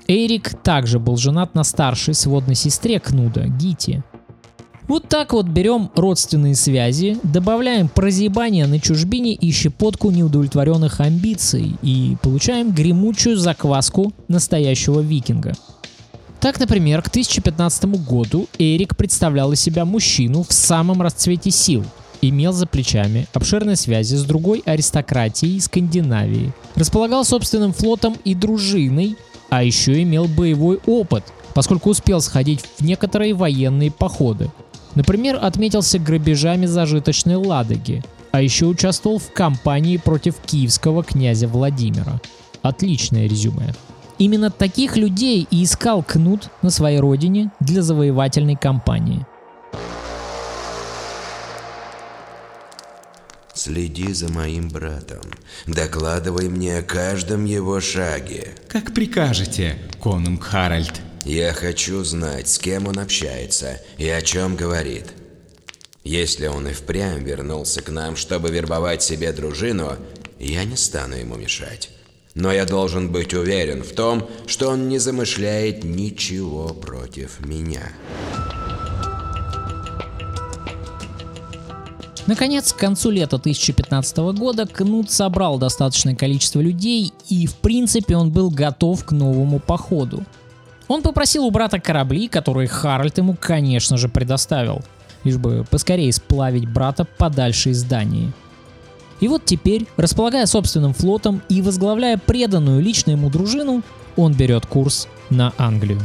Эрик 0.08 0.50
также 0.62 0.98
был 0.98 1.16
женат 1.16 1.54
на 1.54 1.64
старшей 1.64 2.12
сводной 2.12 2.54
сестре 2.54 3.00
Кнуда, 3.00 3.46
Гити. 3.46 4.04
Вот 4.88 5.08
так 5.08 5.32
вот 5.32 5.46
берем 5.46 5.90
родственные 5.96 6.54
связи, 6.54 7.16
добавляем 7.22 7.88
прозябание 7.88 8.66
на 8.66 8.78
чужбине 8.78 9.32
и 9.32 9.50
щепотку 9.50 10.10
неудовлетворенных 10.10 11.00
амбиций 11.00 11.76
и 11.80 12.18
получаем 12.20 12.72
гремучую 12.72 13.38
закваску 13.38 14.12
настоящего 14.28 15.00
викинга– 15.00 15.54
так, 16.44 16.61
например, 16.61 17.00
к 17.00 17.11
2015 17.11 17.87
году 18.07 18.48
Эрик 18.59 18.98
представлял 18.98 19.50
из 19.52 19.62
себя 19.62 19.87
мужчину 19.87 20.42
в 20.42 20.52
самом 20.52 21.00
расцвете 21.00 21.50
сил, 21.50 21.83
имел 22.20 22.52
за 22.52 22.66
плечами 22.66 23.26
обширные 23.33 23.76
связи 23.76 24.14
с 24.14 24.24
другой 24.24 24.62
аристократией 24.66 25.59
Скандинавии, 25.59 26.52
располагал 26.74 27.24
собственным 27.24 27.72
флотом 27.72 28.18
и 28.26 28.35
дружиной, 28.35 29.16
а 29.48 29.64
еще 29.64 30.02
имел 30.02 30.26
боевой 30.26 30.80
опыт, 30.85 31.24
поскольку 31.54 31.88
успел 31.88 32.20
сходить 32.20 32.61
в 32.76 32.85
некоторые 32.85 33.33
военные 33.33 33.90
походы. 33.90 34.50
Например, 34.94 35.38
отметился 35.40 35.98
грабежами 35.98 36.66
зажиточной 36.66 37.37
Ладоги, 37.37 38.04
а 38.33 38.42
еще 38.42 38.66
участвовал 38.66 39.18
в 39.18 39.33
кампании 39.33 39.96
против 39.96 40.35
киевского 40.44 41.04
князя 41.04 41.48
Владимира. 41.48 42.20
Отличное 42.61 43.26
резюме. 43.26 43.74
Именно 44.18 44.50
таких 44.50 44.96
людей 44.96 45.46
и 45.50 45.64
искал 45.64 46.03
Кнут 46.03 46.48
на 46.62 46.70
своей 46.70 46.98
родине 46.98 47.50
для 47.61 47.83
завоевательной 47.83 48.57
кампании. 48.57 49.27
Следи 53.55 54.12
за 54.12 54.31
моим 54.31 54.68
братом. 54.68 55.22
Докладывай 55.66 56.48
мне 56.48 56.79
о 56.79 56.83
каждом 56.83 57.44
его 57.44 57.81
шаге. 57.81 58.55
Как 58.68 58.92
прикажете, 58.92 59.79
конунг 60.03 60.42
Харальд. 60.42 61.00
Я 61.24 61.53
хочу 61.55 62.05
знать, 62.05 62.48
с 62.48 62.59
кем 62.59 62.87
он 62.88 62.98
общается 62.98 63.81
и 63.96 64.09
о 64.09 64.20
чем 64.20 64.57
говорит. 64.57 65.07
Если 66.03 66.48
он 66.48 66.68
и 66.68 66.72
впрямь 66.72 67.24
вернулся 67.24 67.81
к 67.81 67.88
нам, 67.88 68.16
чтобы 68.16 68.50
вербовать 68.50 69.03
себе 69.03 69.33
дружину, 69.33 69.96
я 70.38 70.64
не 70.64 70.77
стану 70.77 71.14
ему 71.14 71.37
мешать. 71.37 71.93
Но 72.35 72.53
я 72.53 72.64
должен 72.64 73.12
быть 73.12 73.33
уверен 73.33 73.83
в 73.83 73.92
том, 73.92 74.29
что 74.47 74.70
он 74.70 74.88
не 74.88 74.99
замышляет 74.99 75.85
ничего 75.85 76.68
против 76.68 77.38
меня. 77.47 77.92
Наконец, 82.27 82.73
к 82.73 82.77
концу 82.77 83.11
лета 83.11 83.38
2015 83.38 84.16
года 84.35 84.66
Кнут 84.66 85.11
собрал 85.11 85.59
достаточное 85.59 86.16
количество 86.16 86.61
людей, 86.61 87.12
и 87.29 87.47
в 87.47 87.55
принципе 87.57 88.16
он 88.16 88.31
был 88.31 88.51
готов 88.51 89.05
к 89.05 89.12
новому 89.12 89.61
походу. 89.61 90.25
Он 90.88 91.03
попросил 91.03 91.44
у 91.44 91.51
брата 91.51 91.79
корабли, 91.79 92.29
которые 92.29 92.66
Харальд 92.66 93.18
ему, 93.18 93.37
конечно 93.38 93.97
же, 93.97 94.09
предоставил, 94.09 94.83
лишь 95.23 95.37
бы 95.37 95.64
поскорее 95.70 96.12
сплавить 96.12 96.68
брата 96.68 97.05
подальше 97.05 97.70
из 97.70 97.85
Дании. 97.85 98.33
И 99.24 99.26
вот 99.26 99.46
теперь, 99.46 99.87
располагая 99.96 100.44
собственным 100.44 100.92
флотом 100.92 101.40
и 101.48 101.62
возглавляя 101.62 102.18
преданную 102.18 102.82
лично 102.82 103.12
ему 103.12 103.30
дружину, 103.30 103.82
он 104.16 104.34
берет 104.34 104.66
курс 104.66 105.08
на 105.30 105.54
Англию. 105.56 105.98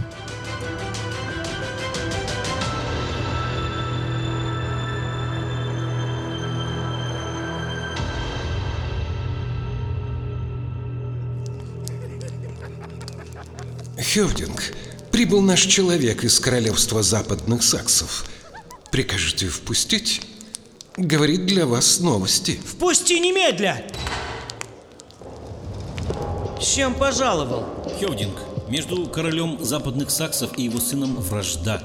Хевдинг, 14.00 14.74
прибыл 15.12 15.42
наш 15.42 15.64
человек 15.64 16.24
из 16.24 16.40
королевства 16.40 17.04
западных 17.04 17.64
саксов. 17.64 18.24
Прикажете 18.94 19.50
впустить? 19.50 20.22
Говорит 21.02 21.46
для 21.46 21.66
вас 21.66 22.02
новости. 22.02 22.60
Впусти 22.66 23.22
немедля! 23.22 23.86
С 26.60 26.76
чем 26.76 26.94
пожаловал? 26.94 27.64
Хевдинг, 27.98 28.36
между 28.68 29.08
королем 29.08 29.64
западных 29.64 30.12
саксов 30.12 30.58
и 30.58 30.64
его 30.64 30.82
сыном 30.82 31.16
вражда. 31.16 31.82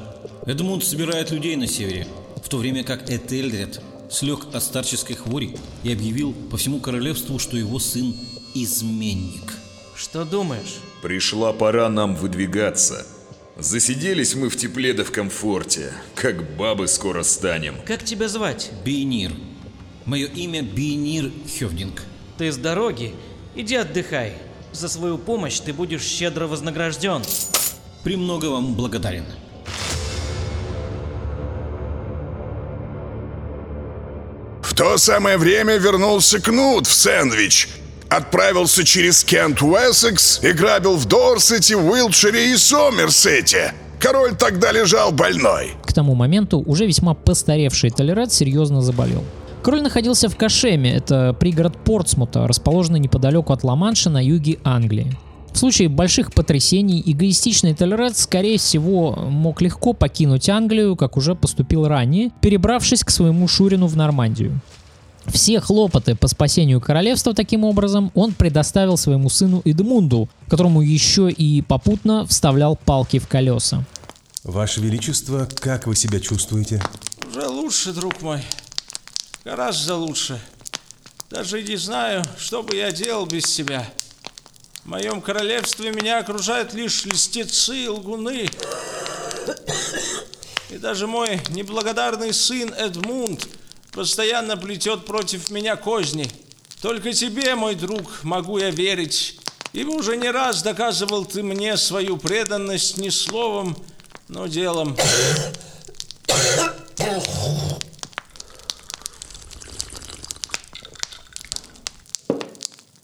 Эдмунд 0.46 0.82
собирает 0.82 1.30
людей 1.30 1.54
на 1.54 1.68
севере, 1.68 2.08
в 2.44 2.48
то 2.48 2.56
время 2.56 2.82
как 2.82 3.08
Этельдред 3.08 3.80
слег 4.10 4.52
от 4.52 4.64
старческой 4.64 5.14
хвори 5.14 5.56
и 5.84 5.92
объявил 5.92 6.34
по 6.50 6.56
всему 6.56 6.80
королевству, 6.80 7.38
что 7.38 7.56
его 7.56 7.78
сын 7.78 8.16
изменник. 8.56 9.54
Что 9.94 10.24
думаешь? 10.24 10.80
Пришла 11.02 11.52
пора 11.52 11.88
нам 11.88 12.16
выдвигаться. 12.16 13.06
Засиделись 13.56 14.34
мы 14.34 14.48
в 14.48 14.56
тепле 14.56 14.92
да 14.94 15.04
в 15.04 15.12
комфорте, 15.12 15.92
как 16.16 16.56
бабы 16.56 16.88
скоро 16.88 17.22
станем. 17.22 17.76
Как 17.86 18.02
тебя 18.02 18.28
звать? 18.28 18.72
Бейнир. 18.84 19.30
Мое 20.06 20.26
имя 20.26 20.64
Бейнир 20.64 21.30
Хевдинг. 21.46 22.02
Ты 22.36 22.50
с 22.50 22.56
дороги? 22.56 23.14
Иди 23.54 23.76
отдыхай. 23.76 24.32
За 24.72 24.88
свою 24.88 25.18
помощь 25.18 25.60
ты 25.60 25.72
будешь 25.72 26.02
щедро 26.02 26.48
вознагражден. 26.48 27.22
Премного 28.02 28.46
вам 28.46 28.74
благодарен. 28.74 29.24
В 34.62 34.74
то 34.74 34.98
самое 34.98 35.38
время 35.38 35.76
вернулся 35.76 36.40
Кнут 36.42 36.88
в 36.88 36.92
сэндвич. 36.92 37.68
Отправился 38.14 38.84
через 38.84 39.24
Кент 39.24 39.60
Уэссекс 39.60 40.44
и 40.44 40.52
грабил 40.52 40.94
в 40.94 41.04
Дорсете, 41.06 41.76
Уилтшире 41.76 42.52
и 42.52 42.56
Сомерсете. 42.56 43.74
Король 43.98 44.36
тогда 44.36 44.70
лежал 44.70 45.10
больной. 45.10 45.72
К 45.84 45.92
тому 45.92 46.14
моменту 46.14 46.62
уже 46.64 46.86
весьма 46.86 47.14
постаревший 47.14 47.90
Толерат 47.90 48.32
серьезно 48.32 48.82
заболел. 48.82 49.24
Король 49.64 49.82
находился 49.82 50.28
в 50.28 50.36
Кашеме, 50.36 50.94
это 50.94 51.32
пригород 51.32 51.76
Портсмута, 51.78 52.46
расположенный 52.46 53.00
неподалеку 53.00 53.52
от 53.52 53.64
Ла-Манша 53.64 54.10
на 54.10 54.24
юге 54.24 54.60
Англии. 54.62 55.10
В 55.52 55.58
случае 55.58 55.88
больших 55.88 56.32
потрясений 56.32 57.02
эгоистичный 57.04 57.74
Толерат, 57.74 58.16
скорее 58.16 58.58
всего, 58.58 59.10
мог 59.28 59.60
легко 59.60 59.92
покинуть 59.92 60.48
Англию, 60.48 60.94
как 60.94 61.16
уже 61.16 61.34
поступил 61.34 61.88
ранее, 61.88 62.30
перебравшись 62.40 63.02
к 63.02 63.10
своему 63.10 63.48
Шурину 63.48 63.88
в 63.88 63.96
Нормандию. 63.96 64.60
Все 65.26 65.60
хлопоты 65.60 66.14
по 66.14 66.28
спасению 66.28 66.80
королевства 66.80 67.34
таким 67.34 67.64
образом 67.64 68.10
он 68.14 68.32
предоставил 68.32 68.96
своему 68.96 69.28
сыну 69.28 69.62
Эдмунду, 69.64 70.28
которому 70.48 70.82
еще 70.82 71.30
и 71.30 71.62
попутно 71.62 72.26
вставлял 72.26 72.76
палки 72.76 73.18
в 73.18 73.26
колеса. 73.26 73.84
Ваше 74.44 74.80
Величество, 74.80 75.48
как 75.60 75.86
вы 75.86 75.96
себя 75.96 76.20
чувствуете? 76.20 76.82
Уже 77.28 77.46
лучше, 77.46 77.92
друг 77.92 78.20
мой. 78.20 78.42
Гораздо 79.44 79.96
лучше. 79.96 80.38
Даже 81.30 81.62
не 81.62 81.76
знаю, 81.76 82.22
что 82.38 82.62
бы 82.62 82.76
я 82.76 82.92
делал 82.92 83.26
без 83.26 83.44
тебя. 83.44 83.88
В 84.84 84.88
моем 84.88 85.22
королевстве 85.22 85.90
меня 85.90 86.18
окружают 86.18 86.74
лишь 86.74 87.06
листецы 87.06 87.84
и 87.84 87.88
лгуны. 87.88 88.50
И 90.70 90.76
даже 90.76 91.06
мой 91.06 91.40
неблагодарный 91.48 92.34
сын 92.34 92.72
Эдмунд 92.74 93.48
постоянно 93.94 94.56
плетет 94.56 95.06
против 95.06 95.50
меня 95.50 95.76
козни. 95.76 96.28
Только 96.82 97.12
тебе, 97.12 97.54
мой 97.54 97.74
друг, 97.74 98.24
могу 98.24 98.58
я 98.58 98.70
верить, 98.70 99.38
ибо 99.72 99.90
уже 99.90 100.16
не 100.16 100.30
раз 100.30 100.62
доказывал 100.62 101.24
ты 101.24 101.42
мне 101.42 101.76
свою 101.76 102.18
преданность 102.18 102.98
не 102.98 103.10
словом, 103.10 103.76
но 104.28 104.46
делом. 104.46 104.96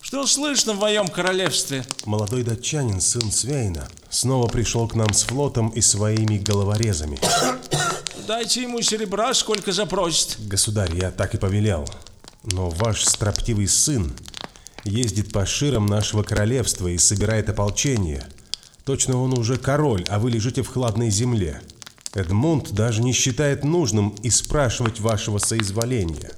Что 0.03 0.27
слышно 0.27 0.75
в 0.75 0.81
моем 0.81 1.07
королевстве? 1.07 1.85
Молодой 2.05 2.43
датчанин, 2.43 3.01
сын 3.01 3.31
Свейна, 3.31 3.89
снова 4.11 4.49
пришел 4.49 4.89
к 4.89 4.95
нам 4.97 5.13
с 5.15 5.23
флотом 5.23 5.69
и 5.69 5.81
своими 5.81 6.37
головорезами. 6.37 7.21
Дайте 8.31 8.63
ему 8.63 8.81
серебра, 8.81 9.35
сколько 9.35 9.73
запросит. 9.73 10.37
Государь, 10.47 10.95
я 10.95 11.11
так 11.11 11.35
и 11.35 11.37
повелел. 11.37 11.85
Но 12.45 12.71
ваш 12.71 13.03
строптивый 13.03 13.67
сын 13.67 14.17
ездит 14.85 15.33
по 15.33 15.45
ширам 15.45 15.87
нашего 15.87 16.23
королевства 16.23 16.87
и 16.87 16.97
собирает 16.97 17.49
ополчение. 17.49 18.25
Точно 18.85 19.21
он 19.21 19.37
уже 19.37 19.57
король, 19.57 20.05
а 20.09 20.21
вы 20.21 20.31
лежите 20.31 20.63
в 20.63 20.69
хладной 20.69 21.11
земле. 21.11 21.61
Эдмунд 22.15 22.71
даже 22.71 23.03
не 23.03 23.13
считает 23.13 23.65
нужным 23.65 24.11
и 24.23 24.31
спрашивать 24.31 25.01
вашего 25.01 25.39
соизволения. 25.39 26.31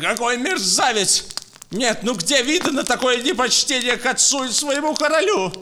Какой 0.00 0.36
мерзавец! 0.36 1.26
Нет, 1.70 2.00
ну 2.02 2.14
где 2.14 2.42
видно 2.42 2.82
такое 2.82 3.22
непочтение 3.22 3.98
к 3.98 4.06
отцу 4.06 4.46
и 4.46 4.50
своему 4.50 4.96
королю? 4.96 5.52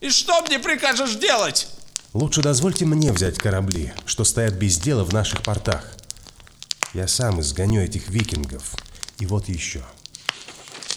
И 0.00 0.10
что 0.10 0.42
мне 0.42 0.58
прикажешь 0.58 1.14
делать? 1.14 1.68
Лучше 2.16 2.40
дозвольте 2.40 2.86
мне 2.86 3.12
взять 3.12 3.36
корабли, 3.36 3.92
что 4.06 4.24
стоят 4.24 4.54
без 4.54 4.78
дела 4.78 5.04
в 5.04 5.12
наших 5.12 5.42
портах. 5.42 5.84
Я 6.94 7.08
сам 7.08 7.42
изгоню 7.42 7.82
этих 7.82 8.08
викингов. 8.08 8.74
И 9.18 9.26
вот 9.26 9.50
еще. 9.50 9.82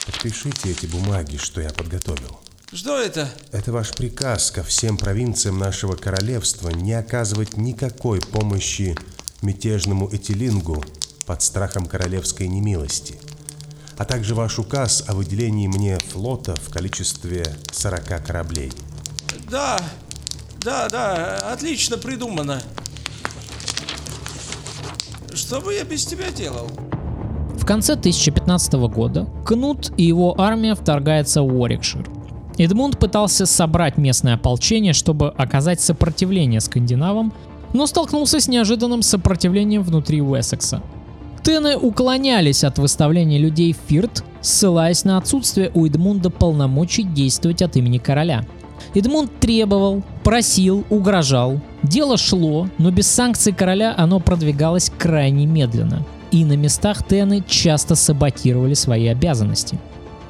Подпишите 0.06 0.72
эти 0.72 0.86
бумаги, 0.86 1.36
что 1.36 1.60
я 1.60 1.72
подготовил. 1.72 2.40
Что 2.72 2.98
это? 2.98 3.30
Это 3.52 3.74
ваш 3.74 3.90
приказ 3.90 4.50
ко 4.50 4.64
всем 4.64 4.96
провинциям 4.96 5.58
нашего 5.58 5.98
королевства 5.98 6.70
не 6.70 6.94
оказывать 6.94 7.58
никакой 7.58 8.22
помощи 8.22 8.96
мятежному 9.42 10.08
Этилингу 10.10 10.82
под 11.26 11.42
страхом 11.42 11.86
королевской 11.86 12.48
немилости, 12.48 13.20
а 13.98 14.06
также 14.06 14.36
ваш 14.36 14.58
указ 14.58 15.04
о 15.06 15.16
выделении 15.16 15.68
мне 15.68 15.98
флота 15.98 16.56
в 16.56 16.70
количестве 16.70 17.46
40 17.74 18.26
кораблей. 18.26 18.72
Да, 19.50 19.78
да, 20.64 20.88
да, 20.90 21.38
отлично 21.52 21.98
придумано. 21.98 22.62
Что 25.34 25.62
бы 25.62 25.74
я 25.74 25.84
без 25.84 26.06
тебя 26.06 26.32
делал? 26.32 26.70
В 27.56 27.66
конце 27.66 27.94
1015 27.94 28.74
года 28.74 29.28
Кнут 29.46 29.92
и 29.98 30.04
его 30.04 30.40
армия 30.40 30.76
вторгается 30.76 31.42
в 31.42 31.54
Уорикшир. 31.60 32.08
Эдмунд 32.58 33.00
пытался 33.00 33.46
собрать 33.46 33.98
местное 33.98 34.36
ополчение, 34.36 34.94
чтобы 34.94 35.30
оказать 35.30 35.80
сопротивление 35.80 36.60
скандинавам, 36.60 37.34
но 37.74 37.88
столкнулся 37.88 38.40
с 38.40 38.48
неожиданным 38.48 39.02
сопротивлением 39.02 39.84
внутри 39.84 40.22
Уэссекса. 40.22 40.82
Тены 41.42 41.78
уклонялись 41.78 42.64
от 42.64 42.78
выставления 42.78 43.38
людей 43.38 43.74
в 43.74 43.78
Фирт, 43.90 44.24
ссылаясь 44.42 45.06
на 45.06 45.18
отсутствие 45.18 45.72
у 45.74 45.86
Эдмунда 45.86 46.30
полномочий 46.30 47.04
действовать 47.04 47.62
от 47.62 47.78
имени 47.78 47.98
короля. 47.98 48.44
Эдмунд 48.94 49.40
требовал, 49.40 50.04
просил, 50.24 50.86
угрожал. 50.90 51.60
Дело 51.84 52.18
шло, 52.18 52.70
но 52.78 52.92
без 52.92 53.08
санкций 53.08 53.54
короля 53.54 53.94
оно 53.98 54.20
продвигалось 54.20 54.92
крайне 54.98 55.46
медленно. 55.46 56.06
И 56.32 56.46
на 56.46 56.56
местах 56.56 57.08
Тены 57.08 57.44
часто 57.48 57.96
саботировали 57.96 58.74
свои 58.74 59.08
обязанности. 59.08 59.80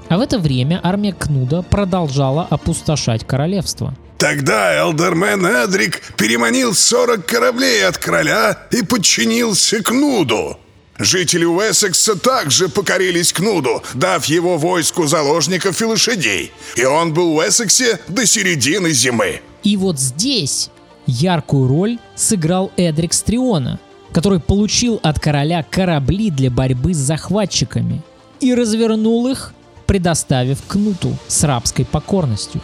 А 0.08 0.18
в 0.18 0.22
это 0.22 0.40
время 0.40 0.80
армия 0.82 1.14
Кнуда 1.14 1.62
продолжала 1.62 2.48
опустошать 2.50 3.26
королевство. 3.26 3.94
Тогда 4.18 4.76
Элдермен 4.76 5.46
Эдрик 5.46 6.02
переманил 6.18 6.74
40 6.74 7.26
кораблей 7.26 7.86
от 7.86 7.98
короля 7.98 8.58
и 8.72 8.84
подчинился 8.84 9.82
Кнуду. 9.82 10.58
Жители 11.00 11.46
Уэссекса 11.46 12.20
также 12.20 12.68
покорились 12.68 13.32
Кнуду, 13.32 13.82
дав 13.94 14.26
его 14.26 14.58
войску 14.58 15.08
заложников 15.08 15.82
и 15.82 15.86
лошадей. 15.86 16.52
И 16.76 16.84
он 16.84 17.14
был 17.14 17.32
в 17.32 17.38
Уэссексе 17.38 18.00
до 18.10 18.26
середины 18.26 18.92
зимы. 18.92 19.40
И 19.64 19.78
вот 19.78 19.98
здесь 19.98 20.70
яркую 21.06 21.68
роль 21.70 22.00
сыграл 22.16 22.74
Эдрик 22.76 23.14
Стриона, 23.14 23.80
который 24.12 24.42
получил 24.42 25.00
от 25.02 25.22
короля 25.22 25.64
корабли 25.64 26.32
для 26.32 26.52
борьбы 26.52 26.94
с 26.94 26.98
захватчиками 26.98 28.02
и 28.42 28.54
развернул 28.54 29.28
их, 29.30 29.54
предоставив 29.86 30.62
Кнуту 30.68 31.18
с 31.30 31.46
рабской 31.46 31.86
покорностью. 31.86 32.62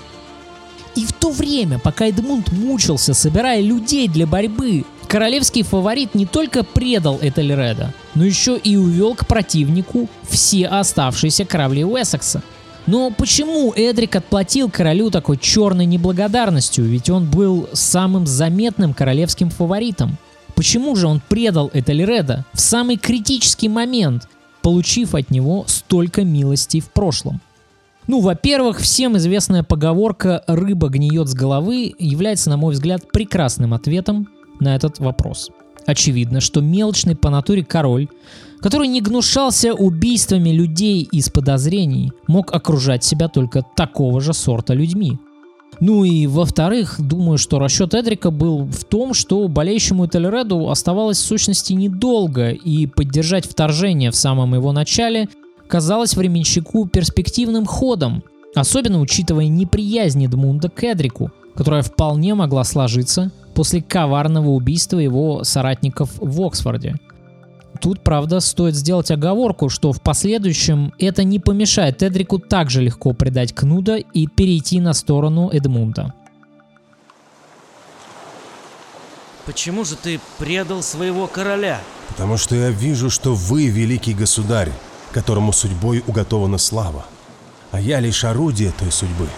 И 0.96 1.06
в 1.06 1.12
то 1.12 1.30
время, 1.30 1.78
пока 1.78 2.08
Эдмунд 2.08 2.52
мучился, 2.52 3.14
собирая 3.14 3.62
людей 3.62 4.08
для 4.08 4.26
борьбы, 4.26 4.86
королевский 5.08 5.64
фаворит 5.64 6.16
не 6.16 6.26
только 6.26 6.64
предал 6.64 7.20
Этельреда, 7.22 7.94
но 8.16 8.24
еще 8.24 8.58
и 8.58 8.78
увел 8.78 9.14
к 9.14 9.28
противнику 9.28 10.10
все 10.24 10.68
оставшиеся 10.68 11.46
корабли 11.46 11.84
Уэссекса. 11.84 12.42
Но 12.88 13.10
почему 13.12 13.74
Эдрик 13.76 14.16
отплатил 14.16 14.70
королю 14.70 15.10
такой 15.10 15.38
черной 15.38 15.86
неблагодарностью, 15.86 16.86
ведь 16.86 17.10
он 17.10 17.30
был 17.30 17.68
самым 17.74 18.26
заметным 18.26 18.94
королевским 18.94 19.50
фаворитом? 19.50 20.18
Почему 20.54 20.96
же 20.96 21.08
он 21.08 21.22
предал 21.28 21.70
Этельреда 21.74 22.46
в 22.54 22.62
самый 22.62 22.96
критический 22.96 23.68
момент, 23.68 24.30
получив 24.62 25.14
от 25.14 25.30
него 25.30 25.66
столько 25.68 26.24
милостей 26.24 26.80
в 26.80 26.90
прошлом? 26.90 27.42
Ну, 28.08 28.20
во-первых, 28.20 28.80
всем 28.80 29.18
известная 29.18 29.64
поговорка 29.64 30.44
«рыба 30.46 30.90
гниет 30.90 31.28
с 31.28 31.34
головы» 31.34 31.94
является, 31.98 32.52
на 32.52 32.58
мой 32.58 32.74
взгляд, 32.74 33.12
прекрасным 33.12 33.74
ответом 33.74 34.28
на 34.60 34.76
этот 34.76 35.00
вопрос. 35.00 35.50
Очевидно, 35.88 36.40
что 36.40 36.62
мелочный 36.62 37.16
по 37.16 37.30
натуре 37.30 37.64
король, 37.64 38.08
который 38.60 38.88
не 38.88 39.02
гнушался 39.02 39.74
убийствами 39.74 40.50
людей 40.50 41.02
из 41.12 41.30
подозрений, 41.30 42.12
мог 42.28 42.54
окружать 42.54 43.04
себя 43.04 43.28
только 43.28 43.64
такого 43.76 44.22
же 44.22 44.34
сорта 44.34 44.74
людьми. 44.74 45.18
Ну 45.80 46.04
и 46.04 46.26
во-вторых, 46.26 46.96
думаю, 47.00 47.38
что 47.38 47.60
расчет 47.60 47.94
Эдрика 47.94 48.32
был 48.32 48.66
в 48.66 48.86
том, 48.86 49.14
что 49.14 49.48
болеющему 49.48 50.06
Этельреду 50.06 50.70
оставалось 50.70 51.18
в 51.18 51.26
сущности 51.26 51.74
недолго, 51.74 52.52
и 52.52 52.88
поддержать 52.88 53.46
вторжение 53.46 54.12
в 54.12 54.16
самом 54.16 54.54
его 54.54 54.72
начале 54.72 55.28
казалось 55.68 56.16
временщику 56.16 56.88
перспективным 56.88 57.66
ходом, 57.66 58.24
особенно 58.56 59.00
учитывая 59.00 59.48
неприязнь 59.48 60.26
Эдмунда 60.26 60.70
к 60.70 60.84
Эдрику, 60.84 61.32
которая 61.56 61.82
вполне 61.82 62.36
могла 62.36 62.64
сложиться 62.64 63.32
после 63.54 63.82
коварного 63.82 64.50
убийства 64.50 65.00
его 65.00 65.44
соратников 65.44 66.12
в 66.18 66.42
Оксфорде. 66.42 66.96
Тут, 67.82 68.02
правда, 68.02 68.40
стоит 68.40 68.76
сделать 68.76 69.12
оговорку, 69.12 69.70
что 69.70 69.92
в 69.92 70.02
последующем 70.02 70.94
это 70.98 71.24
не 71.24 71.40
помешает 71.40 72.04
Эдрику 72.04 72.40
так 72.40 72.70
же 72.70 72.82
легко 72.82 73.14
предать 73.14 73.54
Кнуда 73.54 73.98
и 73.98 74.28
перейти 74.28 74.80
на 74.80 74.94
сторону 74.94 75.50
Эдмунда. 75.50 76.14
Почему 79.46 79.86
же 79.86 79.96
ты 79.96 80.20
предал 80.40 80.82
своего 80.82 81.28
короля? 81.28 81.80
Потому 82.08 82.38
что 82.38 82.56
я 82.56 82.72
вижу, 82.72 83.10
что 83.10 83.36
вы 83.36 83.68
великий 83.68 84.14
государь, 84.14 84.72
которому 85.16 85.54
судьбой 85.54 86.04
уготована 86.06 86.58
слава, 86.58 87.06
а 87.72 87.80
я 87.80 88.02
лишь 88.02 88.26
орудие 88.26 88.74
той 88.78 88.92
судьбы. 88.92 89.30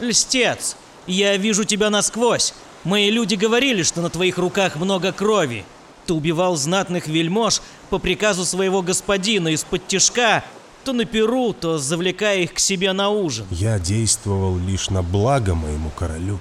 Льстец! 0.00 0.76
Я 1.06 1.36
вижу 1.36 1.62
тебя 1.62 1.88
насквозь. 1.88 2.52
Мои 2.82 3.12
люди 3.12 3.36
говорили, 3.36 3.84
что 3.84 4.02
на 4.02 4.10
твоих 4.10 4.38
руках 4.38 4.74
много 4.74 5.12
крови. 5.12 5.64
Ты 6.06 6.14
убивал 6.14 6.56
знатных 6.56 7.06
вельмож 7.06 7.62
по 7.90 8.00
приказу 8.00 8.44
своего 8.44 8.82
господина 8.82 9.48
из-под 9.48 9.86
тишка, 9.86 10.42
то 10.84 10.92
на 10.92 11.04
перу, 11.04 11.52
то 11.52 11.78
завлекая 11.78 12.40
их 12.40 12.54
к 12.54 12.58
себе 12.58 12.92
на 12.92 13.10
ужин. 13.10 13.46
Я 13.52 13.78
действовал 13.78 14.58
лишь 14.58 14.90
на 14.90 15.04
благо 15.04 15.54
моему 15.54 15.90
королю. 15.90 16.40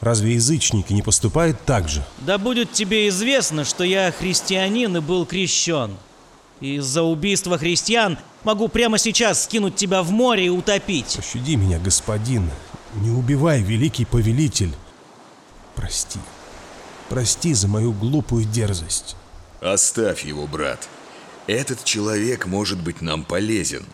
Разве 0.00 0.34
язычники 0.34 0.94
не 0.94 1.02
поступают 1.02 1.58
так 1.66 1.90
же? 1.90 2.02
Да 2.16 2.38
будет 2.38 2.72
тебе 2.72 3.08
известно, 3.08 3.66
что 3.66 3.84
я 3.84 4.10
христианин 4.10 4.96
и 4.96 5.00
был 5.00 5.26
крещен. 5.26 5.98
Из-за 6.60 7.02
убийства 7.02 7.58
христиан 7.58 8.18
могу 8.44 8.68
прямо 8.68 8.98
сейчас 8.98 9.44
скинуть 9.44 9.76
тебя 9.76 10.02
в 10.02 10.10
море 10.10 10.46
и 10.46 10.50
утопить. 10.50 11.16
Пощади 11.16 11.56
меня, 11.56 11.78
господин. 11.78 12.50
Не 12.96 13.10
убивай, 13.10 13.62
великий 13.62 14.04
повелитель. 14.04 14.72
Прости. 15.76 16.18
Прости 17.08 17.54
за 17.54 17.68
мою 17.68 17.92
глупую 17.92 18.44
дерзость. 18.44 19.16
Оставь 19.60 20.24
его, 20.24 20.46
брат. 20.46 20.88
Этот 21.46 21.84
человек 21.84 22.46
может 22.46 22.80
быть 22.80 23.00
нам 23.00 23.24
полезен. 23.24 23.84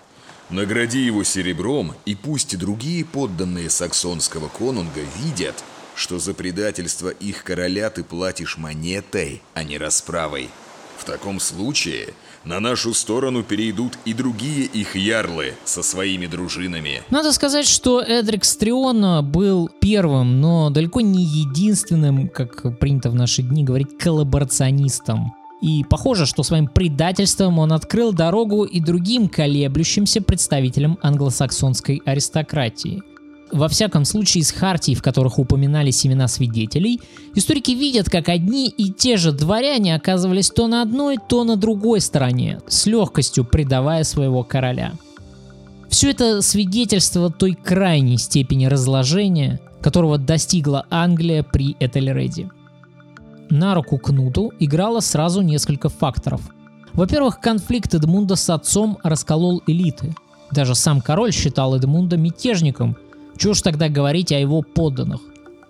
Награди 0.51 0.99
его 0.99 1.25
серебром, 1.25 1.95
и 2.05 2.15
пусть 2.15 2.59
другие 2.59 3.05
подданные 3.05 3.71
саксонского 3.71 4.49
конунга 4.49 5.01
видят, 5.19 5.63
что 5.95 6.19
за 6.19 6.35
предательство 6.35 7.09
их 7.09 7.45
короля 7.45 7.91
ты 7.91 8.05
платишь 8.05 8.59
монетой, 8.59 9.43
а 9.55 9.63
не 9.63 9.79
расправой. 9.79 10.51
В 10.99 11.05
таком 11.05 11.41
случае 11.41 12.15
на 12.45 12.61
нашу 12.61 12.95
сторону 12.95 13.43
перейдут 13.43 13.99
и 14.05 14.15
другие 14.15 14.65
их 14.65 14.97
ярлы 14.97 15.55
со 15.65 15.83
своими 15.83 16.27
дружинами. 16.27 17.03
Надо 17.11 17.33
сказать, 17.33 17.67
что 17.67 18.01
Эдрик 18.01 18.45
Стрион 18.45 19.25
был 19.31 19.71
первым, 19.81 20.41
но 20.41 20.71
далеко 20.71 21.01
не 21.01 21.25
единственным, 21.25 22.29
как 22.29 22.79
принято 22.79 23.11
в 23.11 23.15
наши 23.15 23.43
дни 23.43 23.65
говорить, 23.65 23.99
коллаборационистом. 23.99 25.35
И 25.61 25.83
похоже, 25.89 26.27
что 26.27 26.43
своим 26.43 26.67
предательством 26.67 27.59
он 27.59 27.73
открыл 27.73 28.13
дорогу 28.13 28.65
и 28.65 28.81
другим 28.81 29.29
колеблющимся 29.29 30.21
представителям 30.21 30.99
англосаксонской 31.03 32.03
аристократии– 32.05 33.03
во 33.53 33.69
всяком 33.69 34.05
случае 34.05 34.43
из 34.43 34.51
хартий, 34.51 34.95
в 34.95 35.03
которых 35.03 35.39
упоминались 35.39 36.05
имена 36.07 36.29
свидетелей, 36.29 37.01
историки 37.35 37.73
видят, 37.73 38.11
как 38.11 38.29
одни 38.29 38.69
и 38.69 38.91
те 38.91 39.17
же 39.17 39.33
дворяне 39.33 39.95
оказывались 39.95 40.51
то 40.51 40.67
на 40.67 40.83
одной, 40.83 41.19
то 41.29 41.45
на 41.45 41.57
другой 41.57 42.01
стороне, 42.01 42.61
с 42.67 42.87
легкостью 42.87 43.45
предавая 43.45 44.05
своего 44.05 44.43
короля. 44.43 44.95
Все 45.89 46.11
это 46.11 46.43
свидетельство 46.43 47.31
той 47.31 47.55
крайней 47.55 48.19
степени 48.19 48.67
разложения, 48.67 49.61
которого 49.81 50.19
достигла 50.19 50.87
Англия 50.91 51.43
при 51.43 51.77
Этельреде. 51.79 52.51
На 53.51 53.75
руку 53.75 53.99
Кнуту 53.99 54.53
играло 54.59 55.01
сразу 55.01 55.43
несколько 55.43 55.89
факторов. 55.89 56.41
Во-первых, 56.95 57.39
конфликт 57.39 57.95
Эдмунда 57.95 58.35
с 58.35 58.49
отцом 58.51 58.99
расколол 59.03 59.63
элиты. 59.67 60.15
Даже 60.51 60.75
сам 60.75 61.01
король 61.01 61.33
считал 61.33 61.77
Эдмунда 61.77 62.17
мятежником, 62.17 62.97
чего 63.37 63.55
ж 63.55 63.63
тогда 63.63 63.89
говорить 63.89 64.33
о 64.33 64.39
его 64.39 64.63
подданных? 64.63 65.21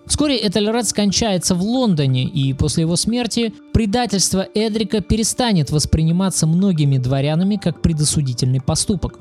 Вскоре 0.07 0.37
Этельред 0.47 0.87
скончается 0.87 1.55
в 1.55 1.63
Лондоне, 1.63 2.25
и 2.25 2.53
после 2.53 2.83
его 2.83 2.97
смерти 2.97 3.55
предательство 3.73 4.47
Эдрика 4.55 5.01
перестанет 5.01 5.71
восприниматься 5.71 6.47
многими 6.47 6.99
дворянами 6.99 7.57
как 7.57 7.81
предосудительный 7.81 8.61
поступок. 8.61 9.19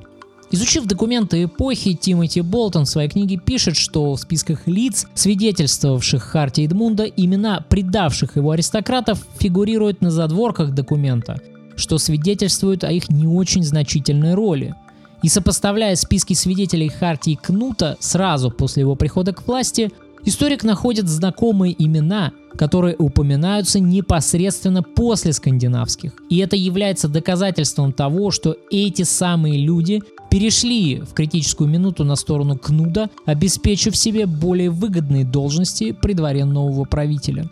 Изучив 0.51 0.85
документы 0.85 1.45
эпохи, 1.45 1.95
Тимоти 1.95 2.41
Болтон 2.41 2.85
в 2.85 2.89
своей 2.89 3.09
книге 3.09 3.37
пишет, 3.37 3.75
что 3.75 4.13
в 4.13 4.19
списках 4.19 4.67
лиц, 4.67 5.07
свидетельствовавших 5.15 6.21
Харти 6.21 6.61
Эдмунда, 6.65 7.05
имена 7.05 7.65
предавших 7.67 8.35
его 8.35 8.51
аристократов 8.51 9.25
фигурируют 9.39 10.01
на 10.01 10.11
задворках 10.11 10.71
документа, 10.71 11.41
что 11.75 11.97
свидетельствует 11.97 12.83
о 12.83 12.91
их 12.91 13.09
не 13.09 13.25
очень 13.25 13.63
значительной 13.63 14.35
роли. 14.35 14.75
И 15.23 15.29
сопоставляя 15.29 15.95
списки 15.95 16.33
свидетелей 16.33 16.89
Хартии 16.89 17.39
Кнута 17.41 17.97
сразу 17.99 18.51
после 18.51 18.81
его 18.81 18.95
прихода 18.95 19.33
к 19.33 19.47
власти, 19.47 19.89
историк 20.25 20.63
находит 20.65 21.07
знакомые 21.07 21.73
имена, 21.83 22.33
которые 22.57 22.97
упоминаются 22.97 23.79
непосредственно 23.79 24.83
после 24.83 25.31
скандинавских. 25.31 26.11
И 26.29 26.37
это 26.39 26.57
является 26.57 27.07
доказательством 27.07 27.93
того, 27.93 28.31
что 28.31 28.57
эти 28.69 29.03
самые 29.03 29.57
люди 29.57 30.03
перешли 30.29 30.99
в 30.99 31.13
критическую 31.13 31.69
минуту 31.69 32.03
на 32.03 32.15
сторону 32.17 32.57
Кнуда, 32.57 33.09
обеспечив 33.25 33.95
себе 33.95 34.25
более 34.25 34.71
выгодные 34.71 35.23
должности 35.23 35.93
при 35.93 36.13
дворе 36.13 36.43
нового 36.43 36.83
правителя. 36.83 37.49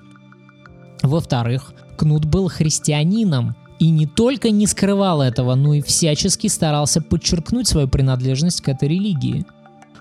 Во-вторых, 1.03 1.73
Кнут 1.97 2.25
был 2.25 2.49
христианином, 2.49 3.55
и 3.81 3.89
не 3.89 4.05
только 4.05 4.51
не 4.51 4.67
скрывал 4.67 5.23
этого, 5.23 5.55
но 5.55 5.73
и 5.73 5.81
всячески 5.81 6.45
старался 6.45 7.01
подчеркнуть 7.01 7.67
свою 7.67 7.87
принадлежность 7.87 8.61
к 8.61 8.69
этой 8.69 8.87
религии. 8.87 9.43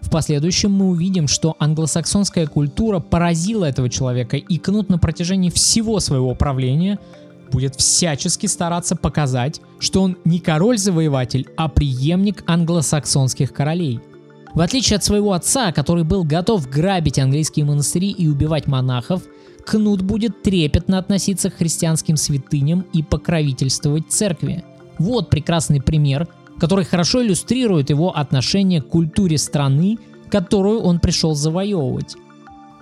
В 0.03 0.11
последующем 0.11 0.71
мы 0.71 0.91
увидим, 0.91 1.27
что 1.27 1.57
англосаксонская 1.59 2.47
культура 2.47 3.01
поразила 3.01 3.65
этого 3.65 3.89
человека, 3.89 4.37
и 4.37 4.59
Кнут 4.59 4.91
на 4.91 4.99
протяжении 4.99 5.49
всего 5.49 5.99
своего 5.99 6.35
правления 6.35 6.99
будет 7.51 7.75
всячески 7.75 8.47
стараться 8.47 8.97
показать, 8.97 9.63
что 9.79 10.03
он 10.03 10.19
не 10.27 10.41
король-завоеватель, 10.41 11.49
а 11.57 11.69
преемник 11.69 12.45
англосаксонских 12.47 13.55
королей. 13.55 14.01
В 14.53 14.61
отличие 14.61 14.99
от 14.99 15.05
своего 15.05 15.33
отца, 15.33 15.73
который 15.73 16.05
был 16.05 16.23
готов 16.25 16.69
грабить 16.69 17.19
английские 17.19 17.65
монастыри 17.65 18.11
и 18.11 18.29
убивать 18.29 18.67
монахов, 18.67 19.23
Кнут 19.71 20.03
будет 20.03 20.43
трепетно 20.43 20.99
относиться 20.99 21.49
к 21.49 21.55
христианским 21.55 22.17
святыням 22.17 22.85
и 22.93 23.05
покровительствовать 23.05 24.09
церкви. 24.09 24.65
Вот 24.99 25.31
прекрасный 25.31 25.81
пример, 25.81 26.27
который 26.59 26.85
хорошо 26.85 27.23
иллюстрирует 27.23 27.89
его 27.89 28.17
отношение 28.17 28.83
к 28.83 28.89
культуре 28.89 29.39
страны, 29.39 29.99
которую 30.29 30.81
он 30.81 30.99
пришел 30.99 31.37
завоевывать. 31.37 32.17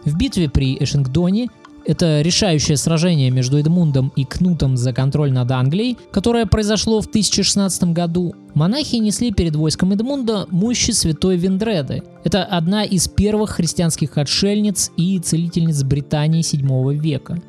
В 0.07 0.17
битве 0.17 0.49
при 0.49 0.83
Эшингдоне 0.83 1.49
это 1.89 2.21
решающее 2.21 2.77
сражение 2.77 3.31
между 3.31 3.59
Эдмундом 3.59 4.13
и 4.15 4.27
Кнутом 4.27 4.77
за 4.77 4.93
контроль 4.93 5.33
над 5.33 5.51
Англией, 5.51 5.97
которое 6.13 6.45
произошло 6.45 7.01
в 7.01 7.07
1016 7.07 7.85
году, 7.95 8.35
монахи 8.53 8.97
несли 8.97 9.33
перед 9.33 9.57
войском 9.57 9.93
Эдмунда 9.93 10.47
мощи 10.51 10.91
святой 10.91 11.39
Вендреды. 11.39 12.03
Это 12.25 12.45
одна 12.45 12.85
из 12.85 13.09
первых 13.09 13.53
христианских 13.53 14.19
отшельниц 14.19 14.93
и 14.99 15.19
целительниц 15.19 15.83
Британии 15.83 16.43
7 16.43 16.93
века. 16.93 17.41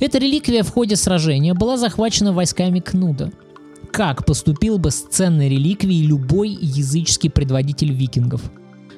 Эта 0.00 0.18
реликвия 0.18 0.64
в 0.64 0.70
ходе 0.70 0.96
сражения 0.96 1.54
была 1.54 1.76
захвачена 1.76 2.32
войсками 2.32 2.80
Кнуда. 2.80 3.30
Как 3.92 4.26
поступил 4.26 4.78
бы 4.78 4.90
с 4.90 5.02
ценной 5.02 5.48
реликвией 5.48 6.04
любой 6.04 6.48
языческий 6.50 7.30
предводитель 7.30 7.92
викингов– 7.92 8.42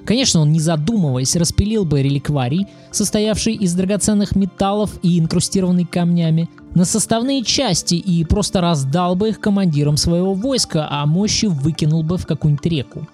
Конечно, 0.04 0.40
он 0.40 0.52
не 0.52 0.60
задумываясь 0.60 1.36
распилил 1.36 1.84
бы 1.84 2.02
реликварий, 2.02 2.66
состоявший 2.90 3.54
из 3.54 3.74
драгоценных 3.74 4.34
металлов 4.34 4.98
и 5.02 5.18
инкрустированный 5.18 5.84
камнями, 5.84 6.48
на 6.74 6.84
составные 6.84 7.42
части 7.42 7.94
и 7.94 8.24
просто 8.24 8.60
раздал 8.60 9.16
бы 9.16 9.30
их 9.30 9.40
командирам 9.40 9.96
своего 9.96 10.34
войска, 10.34 10.86
а 10.90 11.04
мощи 11.06 11.46
выкинул 11.46 12.02
бы 12.02 12.16
в 12.16 12.26
какую-нибудь 12.26 12.66
реку. 12.66 13.08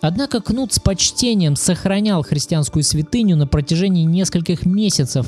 Однако 0.00 0.40
Кнут 0.40 0.72
с 0.72 0.80
почтением 0.80 1.54
сохранял 1.54 2.24
христианскую 2.24 2.82
святыню 2.82 3.36
на 3.36 3.46
протяжении 3.46 4.04
нескольких 4.04 4.66
месяцев 4.66 5.26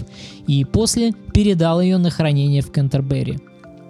и 0.48 0.64
после 0.64 1.12
передал 1.12 1.80
ее 1.80 1.96
на 1.96 2.10
хранение 2.10 2.60
в 2.60 2.72
Кентербери. 2.72 3.38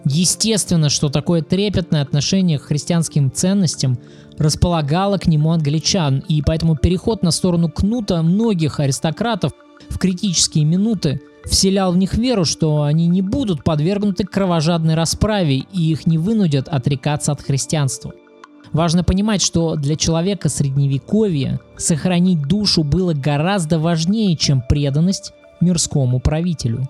Естественно, 0.04 0.90
что 0.90 1.08
такое 1.08 1.40
трепетное 1.42 2.02
отношение 2.02 2.58
к 2.58 2.64
христианским 2.64 3.32
ценностям 3.32 3.98
располагало 4.36 5.16
к 5.16 5.26
нему 5.26 5.52
англичан, 5.52 6.22
и 6.28 6.42
поэтому 6.42 6.76
переход 6.76 7.22
на 7.22 7.30
сторону 7.30 7.70
кнута 7.70 8.22
многих 8.22 8.80
аристократов 8.80 9.52
в 9.88 9.98
критические 9.98 10.64
минуты 10.64 11.20
вселял 11.46 11.92
в 11.92 11.96
них 11.96 12.14
веру, 12.14 12.44
что 12.44 12.82
они 12.82 13.06
не 13.06 13.22
будут 13.22 13.64
подвергнуты 13.64 14.24
кровожадной 14.24 14.94
расправе 14.94 15.64
и 15.72 15.90
их 15.90 16.06
не 16.06 16.18
вынудят 16.18 16.68
отрекаться 16.68 17.32
от 17.32 17.40
христианства. 17.40 18.12
Важно 18.72 19.04
понимать, 19.04 19.40
что 19.40 19.76
для 19.76 19.94
человека 19.94 20.48
средневековья 20.48 21.60
сохранить 21.76 22.42
душу 22.42 22.82
было 22.82 23.14
гораздо 23.14 23.78
важнее, 23.78 24.36
чем 24.36 24.62
преданность 24.68 25.32
мирскому 25.60 26.18
правителю. 26.18 26.88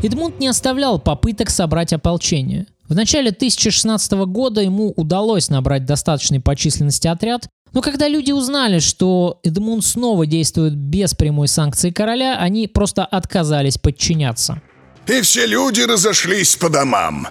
Эдмунд 0.00 0.38
не 0.38 0.46
оставлял 0.46 1.00
попыток 1.00 1.50
собрать 1.50 1.92
ополчение. 1.92 2.66
В 2.88 2.94
начале 2.94 3.30
1016 3.30 4.12
года 4.26 4.60
ему 4.60 4.92
удалось 4.96 5.48
набрать 5.50 5.84
достаточный 5.86 6.40
по 6.40 6.54
численности 6.54 7.08
отряд, 7.08 7.48
но 7.72 7.82
когда 7.82 8.06
люди 8.06 8.30
узнали, 8.30 8.78
что 8.78 9.40
Эдмунд 9.42 9.84
снова 9.84 10.24
действует 10.24 10.74
без 10.76 11.14
прямой 11.14 11.48
санкции 11.48 11.90
короля, 11.90 12.38
они 12.38 12.68
просто 12.68 13.04
отказались 13.04 13.76
подчиняться. 13.76 14.62
И 15.06 15.20
все 15.20 15.46
люди 15.46 15.80
разошлись 15.80 16.54
по 16.54 16.70
домам. 16.70 17.28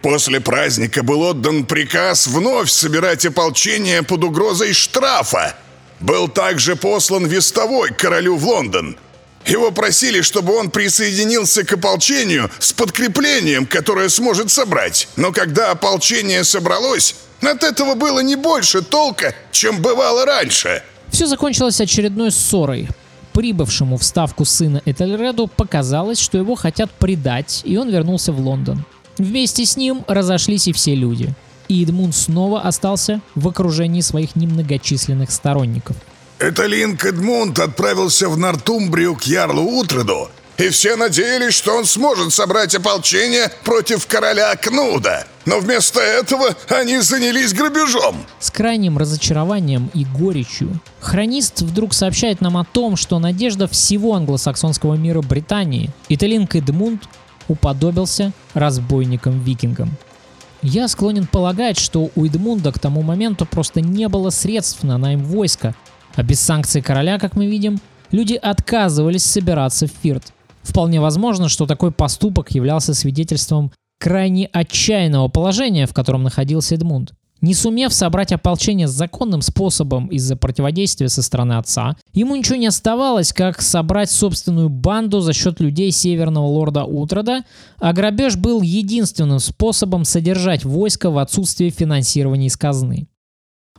После 0.00 0.40
праздника 0.40 1.02
был 1.02 1.20
отдан 1.20 1.66
приказ 1.66 2.26
вновь 2.26 2.70
собирать 2.70 3.26
ополчение 3.26 4.02
под 4.02 4.24
угрозой 4.24 4.72
штрафа. 4.72 5.54
Был 6.00 6.28
также 6.28 6.76
послан 6.76 7.26
вестовой 7.26 7.90
королю 7.90 8.36
в 8.36 8.46
Лондон– 8.46 8.96
его 9.48 9.70
просили, 9.70 10.20
чтобы 10.20 10.54
он 10.54 10.70
присоединился 10.70 11.64
к 11.64 11.72
ополчению 11.72 12.50
с 12.58 12.72
подкреплением, 12.72 13.66
которое 13.66 14.08
сможет 14.08 14.50
собрать. 14.50 15.08
Но 15.16 15.32
когда 15.32 15.70
ополчение 15.70 16.44
собралось, 16.44 17.14
от 17.40 17.62
этого 17.62 17.94
было 17.94 18.20
не 18.20 18.36
больше 18.36 18.82
толка, 18.82 19.34
чем 19.52 19.80
бывало 19.82 20.24
раньше. 20.24 20.82
Все 21.10 21.26
закончилось 21.26 21.80
очередной 21.80 22.30
ссорой. 22.30 22.88
Прибывшему 23.32 23.98
в 23.98 24.04
ставку 24.04 24.44
сына 24.44 24.80
Этельреду 24.84 25.46
показалось, 25.46 26.18
что 26.18 26.38
его 26.38 26.54
хотят 26.54 26.90
предать, 26.90 27.60
и 27.64 27.76
он 27.76 27.90
вернулся 27.90 28.32
в 28.32 28.40
Лондон. 28.40 28.84
Вместе 29.18 29.64
с 29.66 29.76
ним 29.76 30.04
разошлись 30.08 30.68
и 30.68 30.72
все 30.72 30.94
люди. 30.94 31.34
И 31.68 31.82
Эдмунд 31.82 32.14
снова 32.14 32.62
остался 32.62 33.20
в 33.34 33.48
окружении 33.48 34.00
своих 34.00 34.36
немногочисленных 34.36 35.30
сторонников– 35.30 35.96
это 36.38 36.66
Линк 36.66 37.04
Эдмунд 37.04 37.58
отправился 37.58 38.28
в 38.28 38.36
Нортумбрию 38.36 39.16
к 39.16 39.22
Ярлу 39.24 39.62
Утреду, 39.62 40.28
и 40.58 40.68
все 40.70 40.96
надеялись, 40.96 41.54
что 41.54 41.76
он 41.76 41.84
сможет 41.84 42.32
собрать 42.32 42.74
ополчение 42.74 43.50
против 43.64 44.06
короля 44.06 44.54
Кнуда. 44.56 45.26
Но 45.44 45.60
вместо 45.60 46.00
этого 46.00 46.56
они 46.68 46.98
занялись 47.00 47.52
грабежом. 47.52 48.16
С 48.40 48.50
крайним 48.50 48.98
разочарованием 48.98 49.90
и 49.94 50.04
горечью 50.04 50.80
хронист 51.00 51.60
вдруг 51.60 51.94
сообщает 51.94 52.40
нам 52.40 52.56
о 52.56 52.64
том, 52.64 52.96
что 52.96 53.18
надежда 53.18 53.68
всего 53.68 54.14
англосаксонского 54.14 54.94
мира 54.94 55.20
Британии, 55.22 55.90
Италинк 56.08 56.56
Эдмунд, 56.56 57.04
уподобился 57.48 58.32
разбойникам-викингам. 58.54 59.90
Я 60.62 60.88
склонен 60.88 61.26
полагать, 61.26 61.78
что 61.78 62.10
у 62.16 62.26
Эдмунда 62.26 62.72
к 62.72 62.78
тому 62.78 63.02
моменту 63.02 63.46
просто 63.46 63.80
не 63.80 64.08
было 64.08 64.30
средств 64.30 64.82
на 64.82 64.98
найм 64.98 65.22
войска, 65.22 65.74
а 66.16 66.22
без 66.22 66.40
санкций 66.40 66.82
короля, 66.82 67.18
как 67.18 67.36
мы 67.36 67.46
видим, 67.46 67.78
люди 68.10 68.34
отказывались 68.34 69.24
собираться 69.24 69.86
в 69.86 69.92
Фирт. 70.02 70.32
Вполне 70.62 71.00
возможно, 71.00 71.48
что 71.48 71.66
такой 71.66 71.92
поступок 71.92 72.50
являлся 72.50 72.94
свидетельством 72.94 73.70
крайне 74.00 74.46
отчаянного 74.46 75.28
положения, 75.28 75.86
в 75.86 75.94
котором 75.94 76.22
находился 76.22 76.74
Эдмунд. 76.74 77.12
Не 77.42 77.52
сумев 77.52 77.92
собрать 77.92 78.32
ополчение 78.32 78.88
законным 78.88 79.42
способом 79.42 80.06
из-за 80.08 80.36
противодействия 80.36 81.08
со 81.08 81.22
стороны 81.22 81.52
отца, 81.54 81.94
ему 82.14 82.34
ничего 82.34 82.56
не 82.56 82.66
оставалось, 82.66 83.32
как 83.32 83.60
собрать 83.60 84.10
собственную 84.10 84.70
банду 84.70 85.20
за 85.20 85.34
счет 85.34 85.60
людей 85.60 85.90
северного 85.90 86.46
лорда 86.46 86.84
Утрода, 86.84 87.44
а 87.78 87.92
грабеж 87.92 88.36
был 88.36 88.62
единственным 88.62 89.38
способом 89.38 90.04
содержать 90.04 90.64
войско 90.64 91.10
в 91.10 91.18
отсутствии 91.18 91.68
финансирования 91.68 92.46
из 92.46 92.56
казны. 92.56 93.06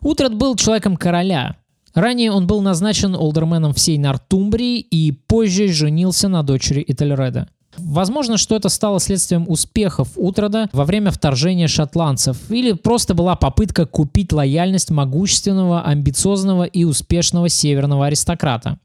Утрод 0.01 0.35
был 0.35 0.55
человеком 0.55 0.95
короля, 0.95 1.55
Ранее 1.97 2.31
он 2.31 2.45
был 2.45 2.61
назначен 2.61 3.15
олдерменом 3.15 3.73
всей 3.73 3.97
Нортумбрии 3.97 4.77
и 4.77 5.11
позже 5.11 5.67
женился 5.69 6.27
на 6.27 6.43
дочери 6.43 6.85
Этельреда. 6.87 7.49
Возможно, 7.75 8.37
что 8.37 8.55
это 8.55 8.69
стало 8.69 8.99
следствием 8.99 9.45
успехов 9.47 10.09
Утрода 10.15 10.69
во 10.73 10.85
время 10.85 11.09
вторжения 11.09 11.67
шотландцев, 11.67 12.37
или 12.51 12.73
просто 12.73 13.15
была 13.15 13.35
попытка 13.35 13.87
купить 13.87 14.31
лояльность 14.31 14.91
могущественного, 14.91 15.81
амбициозного 15.81 16.65
и 16.65 16.83
успешного 16.83 17.49
северного 17.49 18.05
аристократа. 18.05 18.77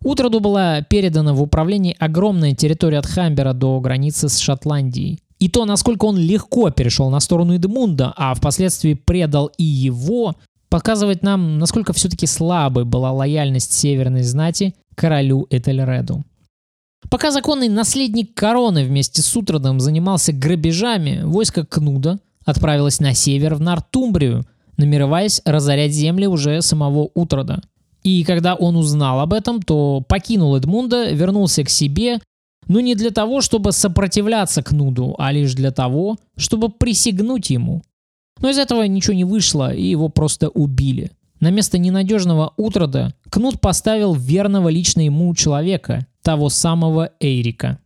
Утроду 0.00 0.40
была 0.40 0.80
передана 0.80 1.34
в 1.34 1.42
управление 1.42 1.94
огромная 1.98 2.54
территория 2.54 3.00
от 3.00 3.06
Хамбера 3.06 3.52
до 3.52 3.78
границы 3.80 4.30
с 4.30 4.38
Шотландией. 4.38 5.20
И 5.38 5.50
то, 5.50 5.66
насколько 5.66 6.06
он 6.06 6.16
легко 6.16 6.70
перешел 6.70 7.10
на 7.10 7.20
сторону 7.20 7.56
Эдмунда, 7.56 8.14
а 8.16 8.32
впоследствии 8.32 8.94
предал 8.94 9.50
и 9.58 9.64
его, 9.64 10.34
показывает 10.72 11.22
нам, 11.22 11.58
насколько 11.58 11.92
все-таки 11.92 12.26
слабой 12.26 12.86
была 12.86 13.12
лояльность 13.12 13.74
северной 13.74 14.22
знати 14.22 14.74
королю 14.94 15.46
Этельреду. 15.50 16.24
Пока 17.10 17.30
законный 17.30 17.68
наследник 17.68 18.34
короны 18.34 18.82
вместе 18.82 19.20
с 19.20 19.36
Утродом 19.36 19.80
занимался 19.80 20.32
грабежами, 20.32 21.24
войско 21.24 21.66
Кнуда 21.66 22.20
отправилось 22.46 23.00
на 23.00 23.12
север 23.12 23.54
в 23.54 23.60
Нортумбрию, 23.60 24.46
намереваясь 24.78 25.42
разорять 25.44 25.92
земли 25.92 26.26
уже 26.26 26.62
самого 26.62 27.10
Утрода. 27.14 27.60
И 28.02 28.24
когда 28.24 28.54
он 28.54 28.76
узнал 28.76 29.20
об 29.20 29.34
этом, 29.34 29.60
то 29.60 30.02
покинул 30.08 30.56
Эдмунда, 30.56 31.10
вернулся 31.12 31.64
к 31.64 31.68
себе, 31.68 32.18
но 32.66 32.80
не 32.80 32.94
для 32.94 33.10
того, 33.10 33.42
чтобы 33.42 33.72
сопротивляться 33.72 34.62
Кнуду, 34.62 35.16
а 35.18 35.32
лишь 35.32 35.52
для 35.52 35.70
того, 35.70 36.16
чтобы 36.38 36.70
присягнуть 36.70 37.50
ему. 37.50 37.82
Но 38.42 38.50
из 38.50 38.58
этого 38.58 38.82
ничего 38.82 39.14
не 39.14 39.24
вышло, 39.24 39.72
и 39.72 39.82
его 39.82 40.08
просто 40.08 40.48
убили. 40.50 41.12
На 41.40 41.50
место 41.50 41.78
ненадежного 41.78 42.52
Утрода 42.56 43.14
Кнут 43.30 43.60
поставил 43.60 44.14
верного 44.14 44.68
лично 44.68 45.00
ему 45.00 45.34
человека, 45.34 46.06
того 46.22 46.50
самого 46.50 47.10
Эйрика. 47.20 47.78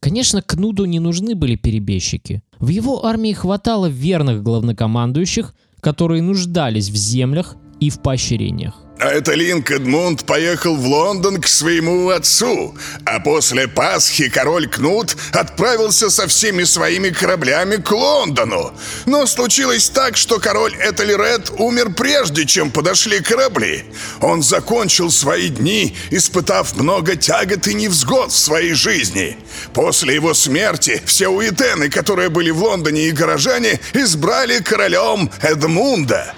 Конечно, 0.00 0.40
Кнуду 0.40 0.84
не 0.84 1.00
нужны 1.00 1.34
были 1.34 1.56
перебежчики. 1.56 2.42
В 2.58 2.68
его 2.68 3.04
армии 3.04 3.32
хватало 3.32 3.86
верных 3.86 4.42
главнокомандующих, 4.42 5.54
которые 5.80 6.22
нуждались 6.22 6.90
в 6.90 6.96
землях 6.96 7.56
и 7.80 7.90
в 7.90 8.00
поощрениях. 8.00 8.74
Этелинг 9.00 9.70
Эдмунд 9.70 10.24
поехал 10.24 10.74
в 10.74 10.84
Лондон 10.84 11.40
к 11.40 11.46
своему 11.46 12.10
отцу, 12.10 12.74
а 13.04 13.20
после 13.20 13.68
Пасхи 13.68 14.28
король 14.28 14.66
Кнут 14.68 15.16
отправился 15.32 16.10
со 16.10 16.26
всеми 16.26 16.64
своими 16.64 17.10
кораблями 17.10 17.76
к 17.76 17.92
Лондону. 17.92 18.72
Но 19.06 19.26
случилось 19.26 19.88
так, 19.88 20.16
что 20.16 20.40
король 20.40 20.74
Этельред 20.74 21.52
умер 21.58 21.92
прежде, 21.96 22.44
чем 22.44 22.72
подошли 22.72 23.20
корабли. 23.20 23.84
Он 24.20 24.42
закончил 24.42 25.12
свои 25.12 25.48
дни, 25.48 25.94
испытав 26.10 26.76
много 26.76 27.14
тягот 27.14 27.68
и 27.68 27.74
невзгод 27.74 28.32
в 28.32 28.38
своей 28.38 28.72
жизни. 28.72 29.36
После 29.74 30.14
его 30.14 30.34
смерти 30.34 31.00
все 31.06 31.28
уитены, 31.28 31.88
которые 31.88 32.30
были 32.30 32.50
в 32.50 32.62
Лондоне 32.62 33.08
и 33.08 33.12
горожане, 33.12 33.78
избрали 33.92 34.58
королем 34.58 35.30
Эдмунда. 35.40 36.34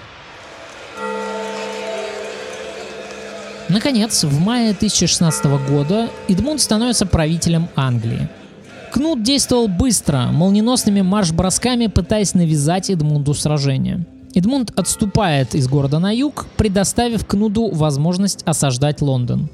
Наконец, 3.71 4.25
в 4.25 4.41
мае 4.41 4.73
1016 4.73 5.45
года 5.69 6.11
Эдмунд 6.27 6.61
становится 6.61 7.07
правителем 7.07 7.69
Англии. 7.77 8.29
Кнут 8.91 9.23
действовал 9.23 9.69
быстро, 9.69 10.27
молниеносными 10.33 11.03
марш-бросками 11.03 11.87
пытаясь 11.87 12.35
навязать 12.35 12.91
Эдмунду 12.91 13.33
сражение. 13.33 14.05
Эдмунд 14.35 14.73
отступает 14.77 15.55
из 15.55 15.69
города 15.69 16.01
на 16.01 16.11
юг, 16.11 16.47
предоставив 16.57 17.25
Кнуду 17.25 17.71
возможность 17.71 18.43
осаждать 18.45 19.01
Лондон. 19.01 19.49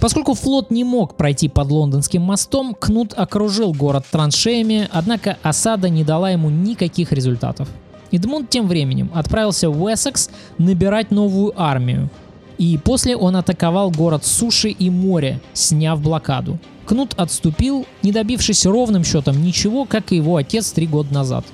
Поскольку 0.00 0.34
флот 0.34 0.72
не 0.72 0.82
мог 0.82 1.16
пройти 1.16 1.48
под 1.48 1.70
лондонским 1.70 2.22
мостом, 2.22 2.74
Кнут 2.74 3.14
окружил 3.16 3.72
город 3.72 4.06
траншеями, 4.10 4.88
однако 4.92 5.38
осада 5.44 5.88
не 5.88 6.02
дала 6.02 6.30
ему 6.30 6.50
никаких 6.50 7.12
результатов. 7.12 7.68
Эдмунд 8.10 8.50
тем 8.50 8.66
временем 8.66 9.08
отправился 9.14 9.70
в 9.70 9.80
Уэссекс 9.80 10.30
набирать 10.58 11.12
новую 11.12 11.52
армию, 11.56 12.10
и 12.58 12.78
после 12.78 13.16
он 13.16 13.36
атаковал 13.36 13.90
город 13.90 14.24
суши 14.24 14.70
и 14.70 14.90
моря, 14.90 15.40
сняв 15.52 16.00
блокаду. 16.00 16.58
Кнут 16.86 17.14
отступил, 17.16 17.86
не 18.02 18.12
добившись 18.12 18.64
ровным 18.64 19.04
счетом 19.04 19.42
ничего, 19.42 19.84
как 19.84 20.12
и 20.12 20.16
его 20.16 20.36
отец 20.36 20.70
три 20.70 20.86
года 20.86 21.12
назад. 21.12 21.44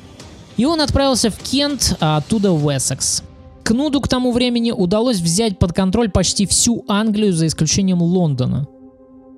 И 0.57 0.65
он 0.65 0.81
отправился 0.81 1.31
в 1.31 1.39
Кент, 1.39 1.97
а 2.01 2.19
оттуда 2.19 2.53
в 2.53 2.67
Уэссекс. 2.67 3.23
Кнуду 3.65 4.01
к 4.01 4.09
тому 4.09 4.33
времени 4.33 4.71
удалось 4.71 5.21
взять 5.21 5.59
под 5.59 5.73
контроль 5.73 6.11
почти 6.11 6.47
всю 6.47 6.85
Англию 6.89 7.33
за 7.33 7.47
исключением 7.47 8.03
Лондона. 8.03 8.67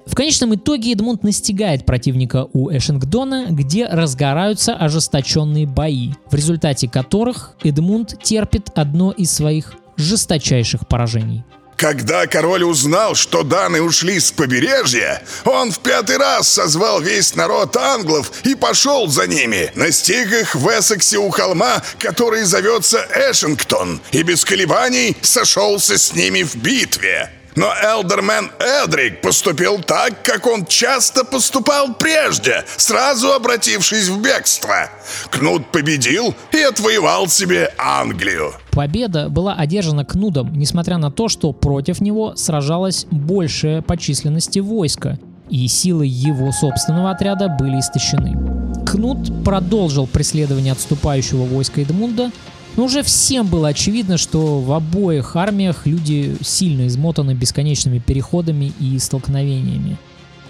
В 0.07 0.15
конечном 0.15 0.55
итоге 0.55 0.93
Эдмунд 0.93 1.23
настигает 1.23 1.87
противника 1.87 2.49
у 2.53 2.71
Эшингдона, 2.71 3.47
где 3.51 3.87
разгораются 3.87 4.75
ожесточенные 4.75 5.67
бои, 5.67 6.11
в 6.31 6.35
результате 6.35 6.89
которых 6.89 7.57
Эдмунд 7.62 8.23
терпит 8.23 8.71
одно 8.75 9.12
из 9.12 9.31
своих 9.31 9.75
жесточайших 9.97 10.87
поражений. 10.87 11.45
Когда 11.77 12.27
король 12.27 12.62
узнал, 12.62 13.14
что 13.14 13.43
даны 13.43 13.83
ушли 13.83 14.20
с 14.20 14.31
побережья, 14.31 15.22
он 15.45 15.72
в 15.72 15.81
пятый 15.81 16.16
раз 16.18 16.49
созвал 16.49 17.01
весь 17.01 17.35
народ 17.35 17.77
англов 17.77 18.31
и 18.45 18.55
пошел 18.55 19.09
за 19.09 19.27
ними, 19.27 19.72
настиг 19.75 20.33
их 20.33 20.55
в 20.55 20.68
Эссексе 20.68 21.18
у 21.18 21.31
холма, 21.31 21.83
который 21.99 22.45
зовется 22.45 23.07
Эшингтон, 23.14 24.01
и 24.12 24.22
без 24.22 24.45
колебаний 24.45 25.16
сошелся 25.20 25.99
с 25.99 26.14
ними 26.14 26.43
в 26.43 26.55
битве. 26.57 27.31
Но 27.57 27.72
Элдермен 27.82 28.50
Эдрик 28.59 29.20
поступил 29.20 29.80
так, 29.80 30.22
как 30.22 30.46
он 30.46 30.66
часто 30.66 31.24
поступал 31.24 31.94
прежде, 31.94 32.64
сразу 32.76 33.32
обратившись 33.32 34.09
в 34.09 34.20
бегство. 34.20 34.90
Кнут 35.30 35.70
победил 35.70 36.34
и 36.52 36.59
отвоевал 36.59 37.28
себе 37.28 37.72
Англию. 37.78 38.52
Победа 38.72 39.28
была 39.28 39.55
одержана 39.55 40.05
Кнудом, 40.05 40.52
несмотря 40.55 40.98
на 40.98 41.12
то, 41.12 41.28
что 41.28 41.52
против 41.52 42.00
него 42.00 42.34
сражалось 42.34 43.07
большее 43.11 43.82
по 43.82 43.96
численности 43.96 44.59
войска, 44.59 45.18
и 45.48 45.68
силы 45.68 46.07
его 46.07 46.50
собственного 46.50 47.12
отряда 47.12 47.48
были 47.48 47.78
истощены. 47.78 48.36
Кнут 48.84 49.44
продолжил 49.44 50.07
преследование 50.07 50.72
отступающего 50.72 51.44
войска 51.44 51.82
Эдмунда, 51.82 52.32
но 52.77 52.85
уже 52.85 53.03
всем 53.03 53.47
было 53.47 53.68
очевидно, 53.68 54.18
что 54.18 54.61
в 54.61 54.72
обоих 54.72 55.37
армиях 55.37 55.87
люди 55.87 56.37
сильно 56.43 56.87
измотаны 56.87 57.35
бесконечными 57.35 57.99
переходами 57.99 58.72
и 58.81 58.99
столкновениями. 58.99 59.97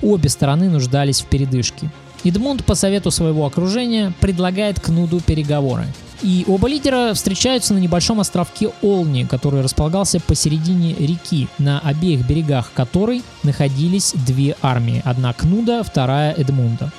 Обе 0.03 0.29
стороны 0.29 0.69
нуждались 0.69 1.21
в 1.21 1.27
передышке. 1.27 1.91
Эдмунд 2.25 2.65
по 2.65 2.75
совету 2.75 3.11
своего 3.11 3.45
окружения 3.45 4.13
предлагает 4.21 4.81
Кнуду 4.81 5.21
переговоры. 5.21 5.87
И 6.23 6.45
оба 6.49 6.69
лидера 6.69 7.13
встречаются 7.13 7.75
на 7.75 7.79
небольшом 7.79 8.19
островке 8.19 8.71
Олни, 8.81 9.25
который 9.25 9.61
располагался 9.61 10.21
посередине 10.21 10.95
реки, 10.95 11.49
на 11.59 11.81
обеих 11.81 12.27
берегах 12.27 12.73
которой 12.73 13.23
находились 13.43 14.15
две 14.27 14.57
армии. 14.63 15.03
Одна 15.05 15.35
Кнуда, 15.35 15.83
вторая 15.83 16.33
Эдмунда. 16.33 16.91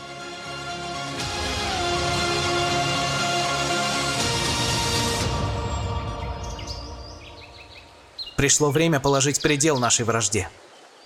Пришло 8.45 8.69
время 8.69 8.99
положить 8.99 9.41
предел 9.41 9.79
нашей 9.79 10.05
вражде. 10.05 10.49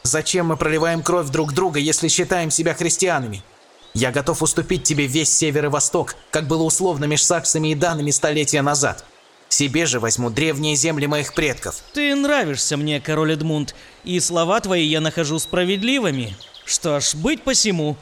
Зачем 0.04 0.48
мы 0.48 0.58
проливаем 0.58 1.02
кровь 1.02 1.30
друг 1.30 1.54
друга, 1.54 1.80
если 1.80 2.10
считаем 2.10 2.52
себя 2.52 2.74
христианами? 2.74 3.46
Я 3.94 4.12
готов 4.12 4.42
уступить 4.42 4.84
тебе 4.84 5.08
весь 5.08 5.32
север 5.32 5.68
и 5.68 5.70
восток, 5.70 6.18
как 6.32 6.48
было 6.48 6.64
условно 6.64 7.06
между 7.06 7.28
саксами 7.28 7.70
и 7.70 7.76
данными 7.76 8.12
столетия 8.12 8.62
назад. 8.62 9.06
Себе 9.48 9.86
же 9.86 10.02
возьму 10.02 10.30
древние 10.30 10.76
земли 10.76 11.08
моих 11.08 11.34
предков. 11.34 11.78
Ты 11.94 12.14
нравишься 12.14 12.76
мне, 12.76 13.00
король 13.00 13.32
Эдмунд, 13.32 13.74
и 14.04 14.20
слова 14.20 14.60
твои 14.60 14.86
я 14.86 15.00
нахожу 15.00 15.40
справедливыми. 15.40 16.36
Что 16.66 17.00
ж, 17.00 17.16
быть 17.16 17.44
посему. 17.44 17.96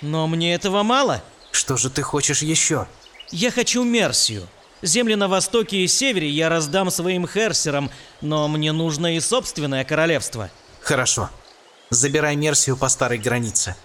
Но 0.00 0.26
мне 0.26 0.54
этого 0.54 0.82
мало. 0.82 1.22
Что 1.50 1.76
же 1.76 1.90
ты 1.90 2.00
хочешь 2.00 2.40
еще? 2.40 2.86
Я 3.30 3.50
хочу 3.50 3.84
Мерсию. 3.84 4.48
Земли 4.82 5.14
на 5.14 5.28
востоке 5.28 5.78
и 5.78 5.88
севере 5.88 6.28
я 6.28 6.48
раздам 6.48 6.90
своим 6.90 7.26
херсерам, 7.26 7.90
но 8.20 8.48
мне 8.48 8.72
нужно 8.72 9.16
и 9.16 9.20
собственное 9.20 9.84
королевство. 9.84 10.50
Хорошо. 10.80 11.30
Забирай 11.90 12.36
Мерсию 12.36 12.76
по 12.76 12.88
старой 12.88 13.18
границе. 13.18 13.76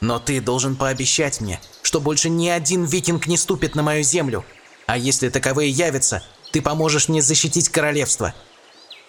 Но 0.00 0.18
ты 0.18 0.40
должен 0.40 0.76
пообещать 0.76 1.40
мне, 1.40 1.60
что 1.82 2.00
больше 2.00 2.28
ни 2.30 2.48
один 2.48 2.84
викинг 2.84 3.26
не 3.26 3.36
ступит 3.36 3.74
на 3.74 3.82
мою 3.82 4.02
землю. 4.02 4.44
А 4.86 4.96
если 4.96 5.28
таковые 5.28 5.70
явятся, 5.70 6.22
ты 6.52 6.62
поможешь 6.62 7.08
мне 7.08 7.22
защитить 7.22 7.68
королевство. 7.68 8.34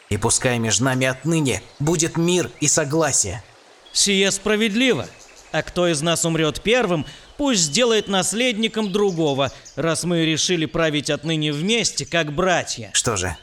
И 0.10 0.18
пускай 0.18 0.60
между 0.60 0.86
нами 0.86 1.08
отныне 1.08 1.62
будет 1.80 2.18
мир 2.18 2.50
и 2.60 2.68
согласие. 2.68 3.44
Сие 3.92 4.32
справедливо. 4.32 5.08
А 5.52 5.62
кто 5.62 5.88
из 5.88 6.02
нас 6.02 6.26
умрет 6.26 6.62
первым, 6.62 7.06
пусть 7.38 7.62
сделает 7.62 8.08
наследником 8.08 8.92
другого, 8.92 9.52
раз 9.76 10.04
мы 10.04 10.26
решили 10.26 10.66
править 10.66 11.10
отныне 11.10 11.52
вместе, 11.54 12.06
как 12.06 12.34
братья. 12.34 12.90
Что 12.94 13.16
же, 13.16 13.36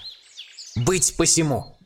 быть 0.77 1.15
посему. 1.17 1.77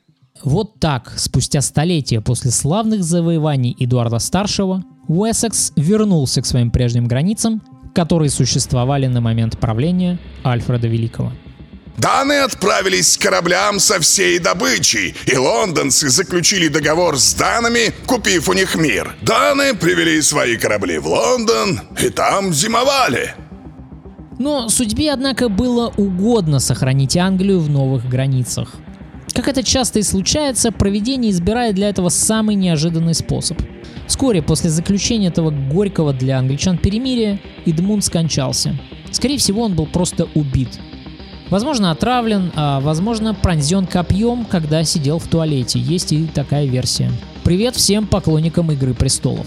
Вот 0.42 0.78
так, 0.80 1.14
спустя 1.16 1.60
столетия 1.60 2.20
после 2.20 2.50
славных 2.50 3.02
завоеваний 3.02 3.74
Эдуарда 3.78 4.18
Старшего, 4.18 4.82
Уэссекс 5.08 5.72
вернулся 5.76 6.42
к 6.42 6.46
своим 6.46 6.70
прежним 6.70 7.06
границам, 7.06 7.62
которые 7.94 8.28
существовали 8.28 9.06
на 9.06 9.20
момент 9.20 9.58
правления 9.58 10.18
Альфреда 10.44 10.88
Великого. 10.88 11.32
Даны 11.98 12.40
отправились 12.40 13.12
с 13.12 13.16
кораблям 13.18 13.78
со 13.80 14.00
всей 14.00 14.38
добычей, 14.38 15.14
и 15.26 15.36
лондонцы 15.36 16.08
заключили 16.08 16.68
договор 16.68 17.18
с 17.18 17.34
данами, 17.34 17.92
купив 18.06 18.48
у 18.48 18.52
них 18.52 18.74
мир. 18.76 19.16
Даны 19.22 19.74
привели 19.74 20.20
свои 20.20 20.56
корабли 20.56 20.98
в 20.98 21.06
Лондон 21.06 21.80
и 22.00 22.10
там 22.10 22.52
зимовали. 22.52 23.34
Но 24.38 24.68
судьбе, 24.68 25.12
однако, 25.12 25.48
было 25.48 25.92
угодно 25.96 26.60
сохранить 26.60 27.16
Англию 27.16 27.60
в 27.60 27.70
новых 27.70 28.06
границах. 28.06 28.74
Как 29.32 29.48
это 29.48 29.62
часто 29.62 29.98
и 29.98 30.02
случается, 30.02 30.72
проведение 30.72 31.30
избирает 31.30 31.74
для 31.74 31.88
этого 31.88 32.10
самый 32.10 32.54
неожиданный 32.54 33.14
способ. 33.14 33.60
Вскоре 34.06 34.42
после 34.42 34.70
заключения 34.70 35.28
этого 35.28 35.50
горького 35.50 36.12
для 36.12 36.38
англичан 36.38 36.78
перемирия 36.78 37.40
Эдмунд 37.64 38.04
скончался. 38.04 38.78
Скорее 39.10 39.38
всего, 39.38 39.62
он 39.62 39.74
был 39.74 39.86
просто 39.86 40.28
убит. 40.34 40.78
Возможно, 41.48 41.92
отравлен, 41.92 42.50
а 42.56 42.80
возможно, 42.80 43.32
пронзен 43.32 43.86
копьем, 43.86 44.44
когда 44.44 44.82
сидел 44.82 45.20
в 45.20 45.28
туалете. 45.28 45.78
Есть 45.78 46.12
и 46.12 46.26
такая 46.26 46.66
версия. 46.66 47.10
Привет 47.44 47.76
всем 47.76 48.08
поклонникам 48.08 48.72
Игры 48.72 48.94
Престолов. 48.94 49.46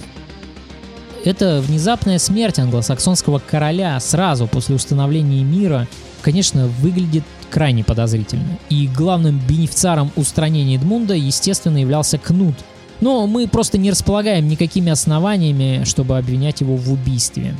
Эта 1.25 1.59
внезапная 1.59 2.17
смерть 2.17 2.57
англосаксонского 2.57 3.39
короля 3.39 3.99
сразу 3.99 4.47
после 4.47 4.75
установления 4.75 5.43
мира, 5.43 5.89
конечно, 6.21 6.67
выглядит 6.67 7.25
крайне 7.49 7.83
подозрительно. 7.83 8.57
И 8.69 8.87
главным 8.87 9.37
бенефициаром 9.45 10.11
устранения 10.15 10.77
Эдмунда, 10.77 11.15
естественно, 11.15 11.79
являлся 11.79 12.17
Кнут. 12.17 12.55
Но 13.01 13.27
мы 13.27 13.49
просто 13.49 13.77
не 13.77 13.91
располагаем 13.91 14.47
никакими 14.47 14.89
основаниями, 14.89 15.83
чтобы 15.83 16.17
обвинять 16.17 16.61
его 16.61 16.77
в 16.77 16.93
убийстве. 16.93 17.53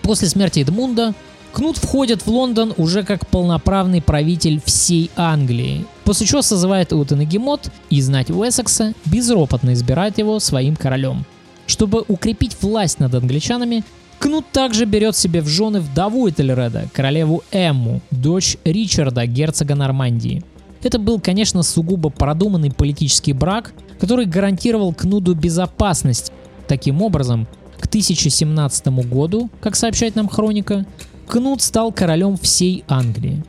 После 0.00 0.28
смерти 0.28 0.60
Эдмунда 0.60 1.14
Кнут 1.52 1.78
входит 1.78 2.22
в 2.22 2.28
Лондон 2.28 2.74
уже 2.76 3.02
как 3.02 3.26
полноправный 3.26 4.02
правитель 4.02 4.60
всей 4.64 5.10
Англии, 5.16 5.86
после 6.04 6.26
чего 6.26 6.42
созывает 6.42 6.92
Утенегемот 6.92 7.70
и 7.90 8.00
знать 8.00 8.30
Уэссекса 8.30 8.92
безропотно 9.06 9.72
избирает 9.72 10.18
его 10.18 10.38
своим 10.40 10.76
королем. 10.76 11.24
Чтобы 11.66 12.04
укрепить 12.06 12.56
власть 12.60 13.00
над 13.00 13.14
англичанами, 13.14 13.84
Кнут 14.18 14.50
также 14.50 14.84
берет 14.84 15.16
себе 15.16 15.40
в 15.40 15.46
жены 15.46 15.80
вдову 15.80 16.28
Этельреда, 16.28 16.88
королеву 16.92 17.44
Эмму, 17.52 18.00
дочь 18.10 18.56
Ричарда, 18.64 19.26
герцога 19.26 19.74
Нормандии. 19.76 20.42
Это 20.82 20.98
был, 20.98 21.20
конечно, 21.20 21.62
сугубо 21.62 22.10
продуманный 22.10 22.70
политический 22.70 23.32
брак, 23.32 23.72
который 24.00 24.26
гарантировал 24.26 24.92
Кнуду 24.92 25.34
безопасность. 25.34 26.32
Таким 26.66 27.00
образом, 27.00 27.46
к 27.78 27.86
1017 27.86 28.88
году, 29.08 29.50
как 29.60 29.76
сообщает 29.76 30.16
нам 30.16 30.28
хроника, 30.28 30.84
Кнут 31.28 31.60
стал 31.60 31.92
королем 31.92 32.38
всей 32.38 32.84
Англии. 32.88 33.44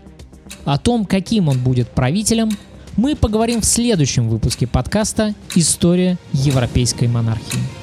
О 0.65 0.77
том, 0.77 1.05
каким 1.05 1.47
он 1.47 1.57
будет 1.59 1.89
правителем, 1.89 2.49
мы 2.97 3.15
поговорим 3.15 3.61
в 3.61 3.65
следующем 3.65 4.27
выпуске 4.27 4.67
подкаста 4.67 5.33
«История 5.55 6.17
европейской 6.33 7.07
монархии». 7.07 7.78